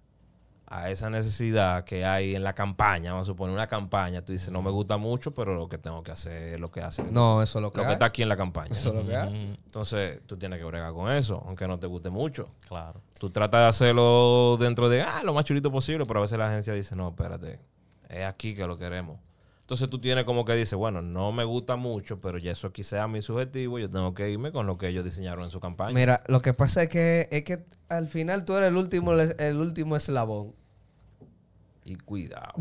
a 0.65 0.89
esa 0.89 1.09
necesidad 1.09 1.83
que 1.83 2.05
hay 2.05 2.35
en 2.35 2.41
la 2.45 2.53
campaña. 2.53 3.11
Vamos 3.11 3.27
a 3.27 3.31
suponer 3.31 3.53
una 3.53 3.67
campaña. 3.67 4.23
Tú 4.23 4.31
dices, 4.31 4.49
no 4.49 4.61
me 4.61 4.71
gusta 4.71 4.95
mucho, 4.95 5.33
pero 5.33 5.55
lo 5.55 5.67
que 5.67 5.77
tengo 5.77 6.01
que 6.01 6.11
hacer 6.11 6.53
es 6.53 6.59
lo 6.61 6.71
que 6.71 6.81
hace. 6.81 7.03
No, 7.03 7.41
eso 7.41 7.59
es 7.59 7.61
lo 7.61 7.69
que 7.69 7.81
lo 7.81 7.87
que 7.87 7.91
está 7.91 8.05
aquí 8.05 8.21
en 8.21 8.29
la 8.29 8.37
campaña. 8.37 8.71
Eso 8.71 8.91
es 8.91 8.95
lo 8.95 9.03
que 9.03 9.17
hay. 9.17 9.59
Entonces, 9.65 10.21
tú 10.25 10.37
tienes 10.37 10.59
que 10.59 10.63
bregar 10.63 10.93
con 10.93 11.11
eso, 11.11 11.43
aunque 11.45 11.67
no 11.67 11.79
te 11.79 11.87
guste 11.87 12.09
mucho. 12.09 12.47
Claro. 12.65 13.01
Tú 13.19 13.29
tratas 13.29 13.59
de 13.59 13.67
hacerlo 13.67 14.55
dentro 14.57 14.87
de, 14.87 15.01
ah, 15.01 15.21
lo 15.25 15.33
más 15.33 15.43
chulito 15.43 15.69
posible, 15.69 16.05
pero 16.05 16.19
a 16.19 16.21
veces 16.21 16.39
la 16.39 16.47
agencia 16.47 16.71
dice, 16.71 16.95
no, 16.95 17.09
espérate, 17.09 17.59
es 18.07 18.23
aquí 18.23 18.55
que 18.55 18.65
lo 18.65 18.77
queremos. 18.77 19.19
Entonces 19.71 19.89
tú 19.89 19.99
tienes 19.99 20.25
como 20.25 20.43
que 20.43 20.53
dice, 20.53 20.75
bueno, 20.75 21.01
no 21.01 21.31
me 21.31 21.45
gusta 21.45 21.77
mucho, 21.77 22.19
pero 22.19 22.37
ya 22.37 22.51
eso 22.51 22.67
aquí 22.67 22.83
sea 22.83 23.07
mi 23.07 23.21
subjetivo, 23.21 23.79
yo 23.79 23.89
tengo 23.89 24.13
que 24.13 24.29
irme 24.29 24.51
con 24.51 24.67
lo 24.67 24.77
que 24.77 24.89
ellos 24.89 25.05
diseñaron 25.05 25.45
en 25.45 25.49
su 25.49 25.61
campaña. 25.61 25.93
Mira, 25.93 26.23
lo 26.27 26.41
que 26.41 26.53
pasa 26.53 26.83
es 26.83 26.89
que, 26.89 27.29
es 27.31 27.43
que 27.43 27.63
al 27.87 28.09
final 28.09 28.43
tú 28.43 28.53
eres 28.57 28.67
el 28.67 28.75
último, 28.75 29.13
el 29.13 29.55
último 29.55 29.95
eslabón. 29.95 30.53
Y 31.85 31.95
cuidado. 31.95 32.51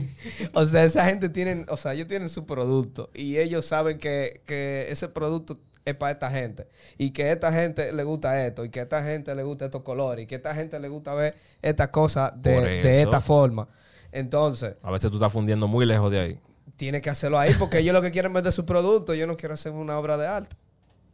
o 0.54 0.66
sea, 0.66 0.82
esa 0.82 1.04
gente 1.04 1.28
tienen, 1.28 1.66
o 1.68 1.76
sea, 1.76 1.94
ellos 1.94 2.08
tienen 2.08 2.28
su 2.28 2.46
producto 2.46 3.10
y 3.14 3.36
ellos 3.36 3.64
saben 3.64 3.98
que, 3.98 4.42
que 4.44 4.88
ese 4.90 5.06
producto 5.06 5.60
es 5.84 5.94
para 5.94 6.10
esta 6.10 6.32
gente 6.32 6.66
y 6.98 7.10
que 7.10 7.22
a 7.26 7.32
esta 7.32 7.52
gente 7.52 7.92
le 7.92 8.02
gusta 8.02 8.44
esto 8.44 8.64
y 8.64 8.70
que 8.70 8.80
a 8.80 8.82
esta 8.82 9.04
gente 9.04 9.32
le 9.36 9.44
gusta 9.44 9.66
estos 9.66 9.82
colores 9.82 10.24
y 10.24 10.26
que 10.26 10.34
a 10.34 10.38
esta 10.38 10.52
gente 10.52 10.80
le 10.80 10.88
gusta 10.88 11.14
ver 11.14 11.36
estas 11.62 11.90
cosas 11.90 12.32
de, 12.42 12.60
de 12.82 13.02
esta 13.02 13.20
forma. 13.20 13.68
Entonces, 14.10 14.74
A 14.82 14.90
veces 14.90 15.12
tú 15.12 15.18
estás 15.18 15.32
fundiendo 15.32 15.68
muy 15.68 15.86
lejos 15.86 16.10
de 16.10 16.18
ahí. 16.18 16.40
Tiene 16.76 17.00
que 17.00 17.10
hacerlo 17.10 17.38
ahí 17.38 17.52
porque 17.58 17.78
ellos 17.78 17.94
lo 17.94 18.02
que 18.02 18.10
quieren 18.10 18.32
vender 18.32 18.52
su 18.52 18.64
producto, 18.64 19.14
yo 19.14 19.26
no 19.26 19.36
quiero 19.36 19.54
hacer 19.54 19.72
una 19.72 19.98
obra 19.98 20.16
de 20.16 20.26
arte. 20.26 20.56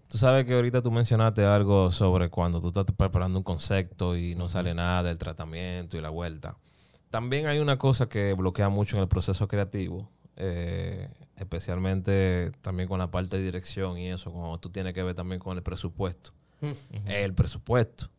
Tú 0.09 0.19
sabes 0.19 0.45
que 0.45 0.53
ahorita 0.53 0.83
tú 0.83 0.91
mencionaste 0.91 1.45
algo 1.45 1.91
sobre 1.91 2.29
cuando 2.29 2.61
tú 2.61 2.69
estás 2.69 2.85
preparando 2.95 3.39
un 3.39 3.45
concepto 3.45 4.15
y 4.15 4.35
no 4.35 4.47
sale 4.49 4.75
nada 4.75 5.03
del 5.03 5.17
tratamiento 5.17 5.97
y 5.97 6.03
la 6.03 6.11
vuelta. 6.11 6.57
También 7.09 7.47
hay 7.47 7.61
una 7.61 7.79
cosa 7.79 8.09
que 8.09 8.35
bloquea 8.35 8.69
mucho 8.69 8.97
en 8.97 9.03
el 9.03 9.09
proceso 9.09 9.49
creativo, 9.49 10.11
eh, 10.37 11.09
especialmente 11.37 12.53
también 12.61 12.89
con 12.89 12.99
la 12.99 13.11
parte 13.11 13.39
de 13.39 13.43
dirección 13.43 13.97
y 13.97 14.11
eso, 14.11 14.31
cuando 14.31 14.59
tú 14.59 14.69
tienes 14.69 14.93
que 14.93 15.03
ver 15.03 15.15
también 15.15 15.41
con 15.41 15.57
el 15.57 15.63
presupuesto. 15.63 16.33
El 17.07 17.35
presupuesto. 17.35 18.11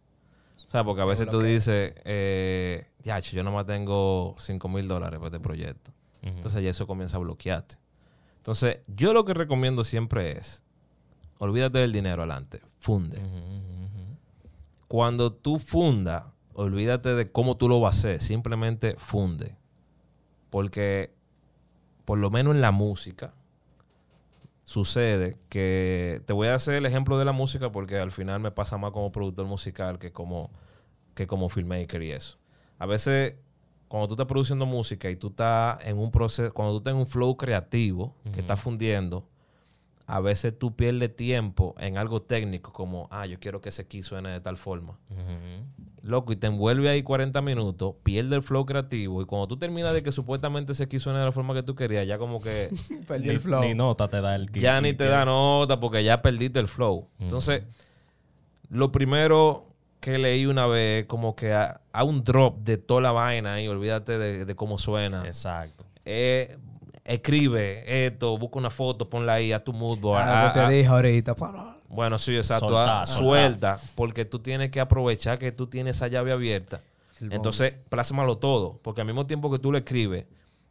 O 0.67 0.69
sea, 0.69 0.83
porque 0.83 1.03
a 1.03 1.05
veces 1.05 1.29
tú 1.29 1.41
dices, 1.41 1.93
eh, 2.03 2.87
ya, 3.03 3.19
yo 3.19 3.43
nomás 3.43 3.67
tengo 3.67 4.35
5 4.39 4.67
mil 4.67 4.87
dólares 4.87 5.19
para 5.19 5.27
este 5.27 5.39
proyecto. 5.39 5.91
Entonces 6.23 6.63
ya 6.63 6.69
eso 6.69 6.87
comienza 6.87 7.17
a 7.17 7.19
bloquearte. 7.19 7.75
Entonces, 8.37 8.79
yo 8.87 9.13
lo 9.13 9.25
que 9.25 9.33
recomiendo 9.33 9.83
siempre 9.83 10.37
es, 10.37 10.63
olvídate 11.37 11.79
del 11.79 11.91
dinero 11.91 12.23
adelante, 12.23 12.61
funde. 12.79 13.21
Cuando 14.87 15.33
tú 15.33 15.59
funda, 15.59 16.33
olvídate 16.53 17.15
de 17.15 17.31
cómo 17.31 17.57
tú 17.57 17.67
lo 17.67 17.79
vas 17.79 17.95
a 17.95 17.99
hacer, 17.99 18.21
simplemente 18.21 18.95
funde. 18.97 19.55
Porque, 20.49 21.13
por 22.05 22.19
lo 22.19 22.29
menos 22.29 22.53
en 22.55 22.61
la 22.61 22.71
música, 22.71 23.33
sucede 24.63 25.39
que, 25.49 26.21
te 26.25 26.33
voy 26.33 26.47
a 26.47 26.55
hacer 26.55 26.75
el 26.75 26.85
ejemplo 26.85 27.17
de 27.17 27.25
la 27.25 27.31
música 27.31 27.71
porque 27.71 27.97
al 27.97 28.11
final 28.11 28.39
me 28.39 28.51
pasa 28.51 28.77
más 28.77 28.91
como 28.91 29.11
productor 29.11 29.45
musical 29.45 29.99
que 29.99 30.11
como, 30.11 30.51
que 31.15 31.27
como 31.27 31.49
filmmaker 31.49 32.01
y 32.03 32.11
eso. 32.11 32.37
A 32.79 32.85
veces, 32.85 33.35
cuando 33.93 34.07
tú 34.07 34.13
estás 34.15 34.25
produciendo 34.25 34.65
música 34.65 35.07
y 35.11 35.15
tú 35.15 35.27
estás 35.27 35.77
en 35.85 35.99
un 35.99 36.09
proceso, 36.09 36.51
cuando 36.51 36.73
tú 36.73 36.77
estás 36.79 36.93
en 36.93 36.97
un 36.97 37.05
flow 37.05 37.37
creativo, 37.37 38.15
que 38.33 38.39
estás 38.39 38.59
fundiendo, 38.59 39.27
a 40.07 40.19
veces 40.19 40.57
tú 40.57 40.75
pierdes 40.75 41.15
tiempo 41.15 41.75
en 41.77 41.99
algo 41.99 42.19
técnico 42.19 42.73
como, 42.73 43.07
ah, 43.11 43.27
yo 43.27 43.39
quiero 43.39 43.61
que 43.61 43.69
ese 43.69 43.85
key 43.85 44.01
suene 44.01 44.29
de 44.29 44.41
tal 44.41 44.57
forma. 44.57 44.97
Loco, 46.01 46.33
y 46.33 46.37
te 46.37 46.47
envuelve 46.47 46.89
ahí 46.89 47.03
40 47.03 47.39
minutos, 47.43 47.93
pierde 48.01 48.35
el 48.35 48.41
flow 48.41 48.65
creativo 48.65 49.21
y 49.21 49.25
cuando 49.25 49.45
tú 49.45 49.57
terminas 49.57 49.93
de 49.93 50.01
que 50.01 50.11
supuestamente 50.11 50.71
ese 50.71 50.87
key 50.87 50.99
suene 50.99 51.19
de 51.19 51.25
la 51.25 51.31
forma 51.31 51.53
que 51.53 51.61
tú 51.61 51.75
querías, 51.75 52.07
ya 52.07 52.17
como 52.17 52.41
que 52.41 52.71
Perdí 53.07 53.29
el 53.29 53.41
flow. 53.41 53.61
ni 53.61 53.75
nota 53.75 54.07
te 54.07 54.21
da 54.21 54.33
el 54.33 54.49
kit. 54.49 54.63
ya 54.63 54.81
ni 54.81 54.93
te 54.93 55.05
da 55.05 55.23
nota 55.23 55.79
porque 55.79 56.03
ya 56.03 56.19
perdiste 56.19 56.59
el 56.59 56.67
flow. 56.67 57.09
Entonces, 57.19 57.61
lo 58.69 58.91
primero 58.91 59.72
que 60.03 60.17
leí 60.17 60.45
una 60.45 60.67
vez, 60.67 61.05
como 61.05 61.33
que 61.33 61.53
a, 61.53 61.79
a 61.93 62.03
un 62.03 62.23
drop 62.25 62.57
de 62.59 62.77
toda 62.77 62.99
la 62.99 63.11
vaina 63.13 63.61
y 63.61 63.69
olvídate 63.69 64.17
de, 64.17 64.43
de 64.43 64.55
cómo 64.55 64.77
suena. 64.77 65.25
Exacto. 65.25 65.85
Eh, 66.03 66.57
escribe 67.05 68.05
esto, 68.05 68.37
busca 68.37 68.59
una 68.59 68.69
foto, 68.69 69.09
ponla 69.09 69.33
ahí 69.35 69.51
a 69.53 69.63
tu 69.63 69.71
mood 69.73 69.99
board. 69.99 70.21
Ah, 70.23 70.47
lo 70.47 70.53
que 70.53 70.59
a- 70.59 70.67
te 70.67 70.73
a- 70.73 70.77
dije 70.77 70.87
ahorita. 70.87 71.35
bueno, 71.87 72.17
sí, 72.17 72.35
exacto. 72.35 72.77
Ah, 72.77 73.05
suelta, 73.05 73.79
porque 73.95 74.25
tú 74.25 74.39
tienes 74.39 74.71
que 74.71 74.79
aprovechar 74.81 75.39
que 75.39 75.51
tú 75.51 75.67
tienes 75.67 75.95
esa 75.97 76.07
llave 76.07 76.31
abierta. 76.31 76.81
Entonces, 77.21 77.73
plásmalo 77.89 78.37
todo, 78.37 78.79
porque 78.81 79.01
al 79.01 79.07
mismo 79.07 79.25
tiempo 79.25 79.49
que 79.51 79.57
tú 79.57 79.71
lo 79.71 79.77
escribes, 79.77 80.25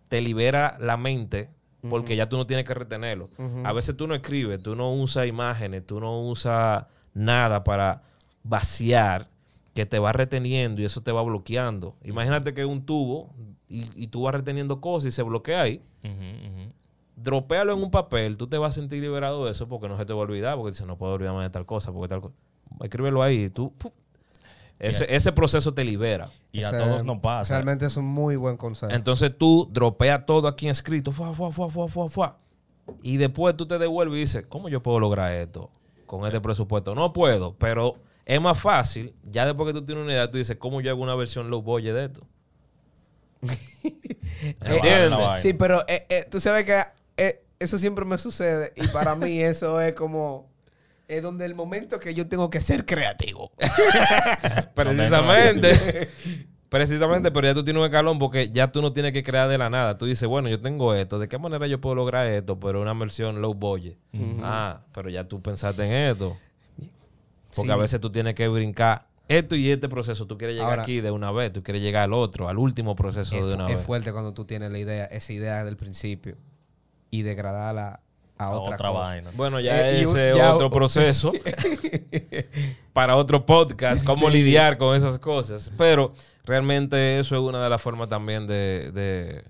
te 0.09 0.21
libera 0.21 0.77
la 0.81 0.97
mente, 0.99 1.49
porque 1.89 2.17
ya 2.17 2.29
tú 2.29 2.37
no 2.37 2.47
tienes 2.47 2.67
que 2.67 2.75
retenerlo. 2.75 3.31
A 3.65 3.73
veces 3.73 3.97
tú 3.97 4.07
no 4.07 4.15
escribes, 4.15 4.63
tú 4.63 4.77
no 4.77 4.93
usas 4.93 5.27
imágenes, 5.27 5.87
tú 5.87 6.01
no 6.01 6.21
usas 6.21 6.85
nada 7.15 7.65
para 7.65 8.03
vaciar, 8.45 9.29
que 9.75 9.87
te 9.87 9.99
va 9.99 10.13
reteniendo 10.13 10.83
y 10.83 10.85
eso 10.85 11.03
te 11.03 11.13
va 11.13 11.23
bloqueando. 11.23 11.97
Imagínate 12.05 12.55
que 12.55 12.61
es 12.61 12.67
un 12.67 12.85
tubo 12.85 13.31
y, 13.69 13.89
y 13.95 14.09
tú 14.09 14.23
vas 14.23 14.35
reteniendo 14.35 14.81
cosas 14.81 15.09
y 15.09 15.13
se 15.13 15.23
bloquea 15.23 15.63
ahí 15.63 15.83
dropéalo 17.23 17.73
en 17.73 17.83
un 17.83 17.91
papel, 17.91 18.37
tú 18.37 18.47
te 18.47 18.59
vas 18.59 18.77
a 18.77 18.81
sentir 18.81 19.01
liberado 19.01 19.45
de 19.45 19.53
eso 19.53 19.69
porque 19.69 19.89
no 19.89 19.97
se 19.97 20.05
te 20.05 20.13
va 20.13 20.21
a 20.21 20.23
olvidar, 20.23 20.57
porque 20.57 20.73
dices, 20.73 20.87
no 20.87 20.97
puedo 20.97 21.15
olvidarme 21.15 21.43
de 21.43 21.51
tal 21.51 21.67
cosa, 21.67 21.93
porque 21.93 22.09
tal 22.09 22.21
cosa. 22.21 22.35
Escríbelo 22.81 23.23
ahí 23.23 23.45
y 23.45 23.51
tú... 23.51 23.73
¡pum! 23.77 23.93
Ese, 24.79 25.07
ese 25.15 25.31
proceso 25.31 25.73
te 25.73 25.85
libera. 25.85 26.29
Y 26.51 26.65
a 26.65 26.77
todos 26.77 27.05
nos 27.05 27.21
pasa. 27.21 27.55
Realmente 27.55 27.87
es 27.87 27.97
un 27.97 28.07
muy 28.07 28.35
buen 28.35 28.57
consejo. 28.57 28.93
Entonces 28.93 29.31
tú 29.39 29.69
dropeas 29.71 30.27
todo 30.27 30.49
aquí 30.49 30.67
en 30.67 30.73
escrito, 30.73 31.13
fuá, 31.13 31.33
fuá, 31.35 31.53
fuá, 31.53 31.69
fuá, 31.69 31.87
fuá, 31.87 32.09
fuá. 32.09 32.39
Y 33.01 33.17
después 33.17 33.57
tú 33.57 33.67
te 33.67 33.79
devuelves 33.79 34.17
y 34.17 34.21
dices, 34.21 34.47
¿cómo 34.49 34.69
yo 34.69 34.83
puedo 34.83 34.99
lograr 34.99 35.33
esto 35.35 35.71
con 36.07 36.27
este 36.27 36.41
presupuesto? 36.41 36.97
No 36.97 37.13
puedo, 37.13 37.55
pero 37.55 37.95
es 38.25 38.41
más 38.41 38.61
fácil. 38.61 39.15
Ya 39.25 39.47
después 39.47 39.69
que 39.69 39.79
tú 39.79 39.85
tienes 39.85 40.05
una 40.05 40.13
idea, 40.13 40.31
tú 40.31 40.39
dices, 40.39 40.57
¿cómo 40.57 40.81
yo 40.81 40.91
hago 40.91 41.03
una 41.03 41.15
versión 41.15 41.51
low 41.51 41.63
budget 41.63 41.95
de 41.95 42.05
esto? 42.05 42.27
Eh. 44.45 45.37
Sí, 45.37 45.53
pero 45.53 45.85
eh, 45.87 46.05
eh, 46.09 46.27
tú 46.29 46.41
sabes 46.41 46.65
que 46.65 46.83
eh, 47.17 47.45
eso 47.61 47.79
siempre 47.79 48.05
me 48.05 48.19
sucede. 48.19 48.73
Y 48.75 48.89
para 48.89 49.15
mí 49.15 49.41
eso 49.43 49.81
es 49.81 49.93
como... 49.93 50.51
Es 51.07 51.23
donde 51.23 51.45
el 51.45 51.55
momento 51.55 52.01
que 52.01 52.13
yo 52.13 52.27
tengo 52.27 52.51
que 52.51 52.61
ser 52.61 52.85
creativo. 52.85 53.53
Precisamente. 54.75 56.09
Precisamente, 56.69 57.31
pero 57.31 57.47
ya 57.47 57.55
tú 57.55 57.63
tienes 57.63 57.81
un 57.81 57.87
escalón 57.87 58.19
porque 58.19 58.51
ya 58.51 58.73
tú 58.73 58.83
no 58.83 58.93
tienes 58.93 59.13
que 59.13 59.23
crear 59.23 59.49
de 59.49 59.59
la 59.59 59.71
nada. 59.71 59.99
Tú 59.99 60.07
dices, 60.07 60.27
bueno, 60.27 60.49
yo 60.49 60.61
tengo 60.61 60.95
esto, 60.95 61.19
¿de 61.19 61.29
qué 61.29 61.39
manera 61.39 61.67
yo 61.67 61.81
puedo 61.81 61.95
lograr 61.95 62.27
esto? 62.27 62.59
Pero 62.59 62.81
una 62.81 62.95
versión 62.95 63.43
low 63.43 63.55
budget. 63.55 63.99
Ah, 64.43 64.81
pero 64.93 65.11
ya 65.11 65.23
tú 65.25 65.41
pensaste 65.43 65.85
en 65.85 66.11
esto. 66.13 66.37
Porque 67.55 67.69
Sí. 67.69 67.73
a 67.73 67.77
veces 67.77 68.01
tú 68.01 68.11
tienes 68.11 68.35
que 68.35 68.49
brincar 68.49 69.07
esto 69.29 69.55
y 69.57 69.71
este 69.71 69.89
proceso. 69.89 70.27
Tú 70.27 70.37
quieres 70.39 70.57
llegar 70.57 70.71
Ahora- 70.71 70.83
aquí 70.83 71.01
de 71.01 71.11
una 71.11 71.31
vez, 71.33 71.53
tú 71.53 71.63
quieres 71.63 71.83
llegar 71.83 72.03
al 72.05 72.13
otro, 72.13 72.49
al 72.49 72.59
último 72.59 72.97
proceso 72.97 73.37
Es, 73.37 73.47
de 73.47 73.55
una 73.55 73.69
es 73.69 73.77
vez. 73.77 73.87
fuerte 73.87 74.13
cuando 74.13 74.33
tú 74.35 74.45
tienes 74.45 74.71
la 74.73 74.79
idea, 74.79 75.05
esa 75.07 75.33
idea 75.33 75.65
del 75.65 75.77
principio 75.77 76.37
y 77.11 77.23
degradarla 77.23 78.01
a 78.39 78.51
otra, 78.51 78.75
otra, 78.75 78.89
cosa. 78.89 79.01
vaina. 79.01 79.31
Bueno, 79.37 79.61
ya 79.61 79.77
Eh, 79.91 80.03
ese 80.03 80.31
es 80.31 80.35
un- 80.35 80.39
ya- 80.39 80.55
otro 80.55 80.71
proceso 80.71 81.33
para 82.93 83.17
otro 83.17 83.45
podcast, 83.47 84.05
cómo 84.05 84.29
Sí. 84.29 84.35
lidiar 84.35 84.79
con 84.79 84.97
esas 84.97 85.19
cosas. 85.19 85.71
Pero 85.77 86.13
realmente 86.45 87.19
eso 87.19 87.37
es 87.37 87.41
una 87.43 87.63
de 87.63 87.71
las 87.71 87.81
formas 87.81 88.09
también 88.09 88.47
de, 88.47 88.91
de, 88.93 89.45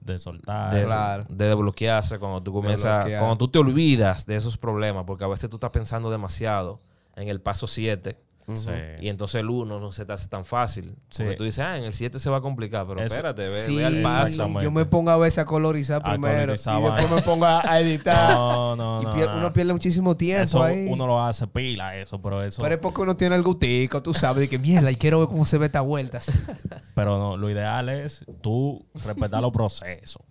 De 0.00 0.18
soltar. 0.18 0.74
de, 0.74 0.84
Claro. 0.84 1.24
de 1.28 1.46
desbloquearse 1.48 2.18
cuando 2.18 2.42
tú 2.42 2.52
comienzas, 2.52 3.04
cuando 3.04 3.36
tú 3.36 3.48
te 3.48 3.58
olvidas 3.58 4.26
de 4.26 4.36
esos 4.36 4.56
problemas, 4.58 5.04
porque 5.06 5.24
a 5.24 5.28
veces 5.28 5.48
tú 5.48 5.56
estás 5.56 5.70
pensando 5.70 6.10
demasiado 6.10 6.80
en 7.16 7.28
el 7.28 7.40
paso 7.40 7.66
7 7.66 8.18
Sí. 8.46 8.68
y 9.00 9.08
entonces 9.08 9.36
el 9.40 9.48
1 9.48 9.80
no 9.80 9.90
se 9.90 10.04
te 10.04 10.12
hace 10.12 10.28
tan 10.28 10.44
fácil. 10.44 10.94
Sí. 11.08 11.22
Porque 11.22 11.34
tú 11.38 11.44
dices, 11.44 11.60
ah, 11.60 11.78
en 11.78 11.84
el 11.84 11.94
7 11.94 12.18
se 12.20 12.28
va 12.28 12.36
a 12.36 12.40
complicar, 12.42 12.86
pero 12.86 13.00
Eso- 13.00 13.14
espérate, 13.14 13.40
ve, 13.40 13.64
Sí, 13.64 13.76
ve 13.76 13.86
al 13.86 14.02
paso. 14.02 14.60
Yo 14.60 14.70
me 14.70 14.84
pongo 14.84 15.10
a 15.12 15.16
veces 15.16 15.38
a 15.38 15.44
colorizar 15.46 16.02
A 16.04 16.10
primero 16.10 16.34
colorizar 16.42 16.78
y 16.78 16.84
después 16.84 17.10
me 17.10 17.22
pongo 17.22 17.46
a 17.46 17.62
a 17.66 17.80
editar. 17.80 18.34
No, 18.34 18.76
no, 18.76 19.00
y 19.00 19.04
no, 19.06 19.14
pier- 19.14 19.30
no. 19.30 19.38
uno 19.38 19.50
pierde 19.54 19.72
muchísimo 19.72 20.14
tiempo 20.14 20.42
Eso 20.42 20.62
ahí. 20.62 20.88
uno 20.90 21.06
lo 21.06 21.24
hace 21.24 21.46
pila, 21.46 21.96
eso, 21.96 22.20
pero 22.20 22.42
eso. 22.42 22.60
Pero 22.60 22.74
es 22.74 22.80
porque 22.82 23.00
uno 23.00 23.16
tiene 23.16 23.34
el 23.34 23.42
gustico, 23.42 24.02
tú 24.02 24.12
sabes, 24.12 24.40
de 24.42 24.48
que 24.50 24.58
mierda, 24.58 24.90
y 24.90 24.96
quiero 24.96 25.20
ver 25.20 25.28
cómo 25.28 25.46
se 25.46 25.56
ve 25.56 25.64
estas 25.64 25.82
vueltas. 25.84 26.26
Pero 26.94 27.16
no, 27.18 27.38
lo 27.38 27.48
ideal 27.48 27.88
es 27.88 28.26
tú 28.42 28.84
respetar 29.06 29.40
los 29.40 29.52
procesos. 29.52 30.22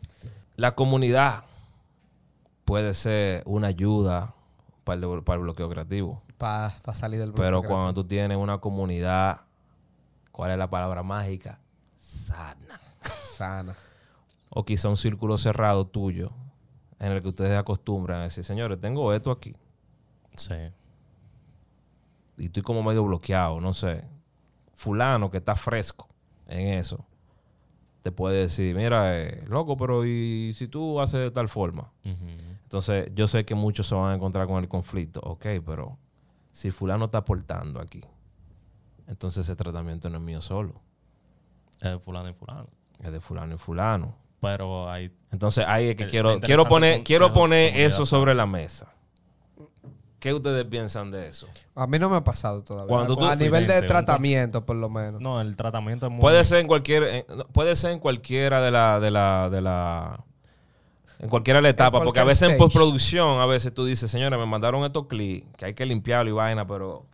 La 0.56 0.76
comunidad 0.76 1.46
puede 2.64 2.94
ser 2.94 3.42
una 3.48 3.68
ayuda 3.68 4.36
para 4.84 5.02
el, 5.02 5.24
para 5.24 5.38
el 5.38 5.44
bloqueo 5.44 5.68
creativo. 5.68 6.22
Para 6.44 6.94
salir 6.94 7.22
del 7.22 7.32
Pero 7.32 7.62
bloqueo 7.62 7.70
cuando 7.70 7.94
tú 7.94 8.04
tienes 8.04 8.38
una 8.38 8.58
comunidad, 8.58 9.42
¿cuál 10.34 10.52
es 10.52 10.58
la 10.58 10.70
palabra 10.70 11.02
mágica? 11.02 11.58
Sana. 11.96 12.82
Sana. 13.38 13.76
O 14.50 14.66
quizá 14.66 14.90
un 14.90 14.98
círculo 14.98 15.38
cerrado 15.38 15.88
tuyo 15.88 16.32
en 17.00 17.14
el 17.14 17.22
que 17.22 17.30
ustedes 17.30 17.58
acostumbran 17.58 18.20
a 18.20 18.24
decir, 18.24 18.44
señores, 18.44 18.78
tengo 18.82 19.14
esto 19.14 19.32
aquí. 19.32 19.56
Sí. 20.36 20.56
Y 22.38 22.46
estoy 22.48 22.62
como 22.62 22.84
medio 22.84 23.06
bloqueado, 23.06 23.62
no 23.62 23.74
sé. 23.74 24.04
Fulano 24.74 25.32
que 25.32 25.38
está 25.38 25.56
fresco 25.56 26.10
en 26.46 26.68
eso, 26.74 27.06
te 28.02 28.12
puede 28.12 28.42
decir, 28.42 28.76
mira, 28.76 29.18
eh, 29.18 29.46
loco, 29.48 29.78
pero 29.78 30.06
¿y 30.06 30.54
si 30.58 30.68
tú 30.68 31.00
haces 31.00 31.22
de 31.22 31.32
tal 31.32 31.48
forma? 31.48 31.90
Entonces, 32.04 33.10
yo 33.16 33.28
sé 33.28 33.46
que 33.46 33.56
muchos 33.56 33.88
se 33.88 33.96
van 33.96 34.12
a 34.12 34.16
encontrar 34.16 34.46
con 34.46 34.62
el 34.62 34.68
conflicto. 34.68 35.22
Ok, 35.22 35.46
pero 35.66 35.98
si 36.54 36.72
fulano 36.72 37.06
está 37.06 37.18
aportando 37.18 37.82
aquí, 37.82 38.02
entonces 39.08 39.44
ese 39.46 39.56
tratamiento 39.58 40.10
no 40.10 40.18
es 40.20 40.24
mío 40.24 40.40
solo. 40.42 40.76
Es 41.82 41.92
de 41.92 42.00
fulano 42.00 42.30
y 42.30 42.34
fulano. 42.34 42.68
Es 43.00 43.12
de 43.12 43.20
fulano 43.20 43.56
y 43.56 43.58
fulano. 43.58 44.16
Pero 44.40 44.90
hay. 44.90 45.12
Entonces, 45.32 45.66
ahí 45.68 45.90
es 45.90 45.96
que 45.98 46.08
quiero, 46.08 46.40
quiero 46.40 46.66
poner, 46.66 47.04
quiero 47.04 47.34
poner 47.34 47.76
eso 47.76 48.06
sobre 48.06 48.34
la 48.34 48.46
mesa. 48.46 48.88
¿Qué 50.20 50.34
ustedes 50.34 50.64
piensan 50.66 51.12
de 51.12 51.28
eso? 51.28 51.48
A 51.76 51.86
mí 51.86 52.00
no 52.00 52.10
me 52.10 52.16
ha 52.16 52.24
pasado 52.24 52.64
todavía. 52.64 52.88
Cuando 52.88 53.18
tú- 53.18 53.26
a 53.26 53.36
nivel 53.36 53.68
de 53.68 53.82
tratamiento, 53.82 54.66
por 54.66 54.78
lo 54.78 54.90
menos. 54.90 55.20
No, 55.20 55.42
el 55.42 55.58
tratamiento 55.58 56.06
es 56.06 56.12
muy. 56.14 56.22
Puede 56.22 56.46
ser 56.46 56.60
en 56.60 56.68
cualquier, 56.68 57.04
en- 57.04 57.26
no, 57.38 57.44
puede 57.48 57.76
ser 57.76 57.92
en 57.92 58.00
cualquiera 58.00 58.62
de 58.62 58.72
la, 58.72 59.02
de 59.02 59.12
la, 59.12 59.50
de 59.50 59.60
la, 59.62 60.24
en 61.24 61.30
cualquiera 61.30 61.58
de 61.60 61.64
la 61.64 61.70
etapa, 61.70 62.02
porque 62.04 62.20
a 62.20 62.24
veces 62.24 62.50
en 62.50 62.58
postproducción, 62.58 63.40
a 63.40 63.46
veces 63.46 63.74
tú 63.74 63.86
dices, 63.86 64.12
señores, 64.12 64.38
me 64.38 64.46
mandaron 64.46 64.84
estos 64.84 65.08
clics, 65.08 65.54
que 65.56 65.66
hay 65.66 65.74
que 65.74 65.86
limpiarlo 65.86 66.30
y 66.30 66.34
vaina, 66.34 66.68
pero 66.68 67.06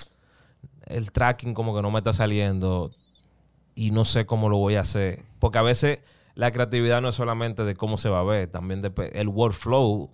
el 0.85 1.11
tracking 1.11 1.53
como 1.53 1.75
que 1.75 1.81
no 1.81 1.91
me 1.91 1.99
está 1.99 2.11
saliendo 2.13 2.91
y 3.75 3.91
no 3.91 4.05
sé 4.05 4.25
cómo 4.25 4.49
lo 4.49 4.57
voy 4.57 4.75
a 4.75 4.81
hacer, 4.81 5.23
porque 5.39 5.57
a 5.59 5.61
veces 5.61 5.99
la 6.35 6.51
creatividad 6.51 7.01
no 7.01 7.09
es 7.09 7.15
solamente 7.15 7.63
de 7.63 7.75
cómo 7.75 7.97
se 7.97 8.09
va 8.09 8.19
a 8.19 8.23
ver, 8.23 8.47
también 8.47 8.81
el 9.13 9.27
workflow 9.27 10.09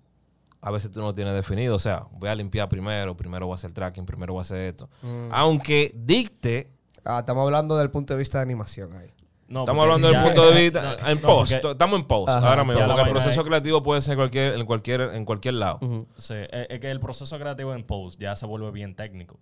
a 0.62 0.72
veces 0.72 0.90
tú 0.92 1.00
no 1.00 1.08
lo 1.08 1.14
tienes 1.14 1.36
definido, 1.36 1.76
o 1.76 1.80
sea, 1.80 2.06
voy 2.12 2.28
a 2.30 2.36
limpiar 2.36 2.68
primero, 2.68 3.16
primero 3.16 3.46
voy 3.46 3.54
a 3.54 3.56
hacer 3.56 3.72
tracking, 3.72 4.06
primero 4.06 4.34
voy 4.34 4.40
a 4.40 4.42
hacer 4.42 4.58
esto, 4.62 4.90
Mm. 5.04 5.30
aunque 5.32 5.92
dicte 5.96 6.72
Ah, 7.08 7.20
estamos 7.20 7.44
hablando 7.44 7.78
del 7.78 7.92
punto 7.92 8.16
de 8.16 8.18
vista 8.18 8.40
de 8.40 8.42
animación 8.42 8.98
ahí. 8.98 9.12
No, 9.48 9.60
Estamos 9.60 9.84
hablando 9.84 10.08
del 10.12 10.24
punto 10.24 10.52
de 10.52 10.62
vista 10.64 10.82
no, 10.82 11.08
en 11.08 11.22
no, 11.22 11.28
post. 11.28 11.54
porque- 11.54 11.72
Estamos 11.74 12.00
en 12.00 12.06
post 12.08 12.30
Ajá, 12.30 12.50
ahora 12.50 12.64
mismo. 12.64 12.80
la 12.82 12.88
Porque 12.88 13.02
el 13.04 13.10
proceso 13.10 13.42
es- 13.42 13.48
creativo 13.48 13.84
puede 13.84 14.02
ser 14.02 14.16
cualquier, 14.16 14.56
en 14.56 14.66
cualquier, 14.66 15.02
en 15.14 15.24
cualquier 15.26 15.54
lado. 15.56 15.80
Sí, 16.18 16.34
es, 16.50 16.80
que 16.80 16.90
el 16.90 17.00
proceso 17.00 17.38
creativo 17.38 17.74
en 17.76 17.84
post 17.84 18.20
ya 18.20 18.36
se 18.36 18.46
vuelve 18.48 18.72
bien 18.72 18.96
técnico. 18.96 19.38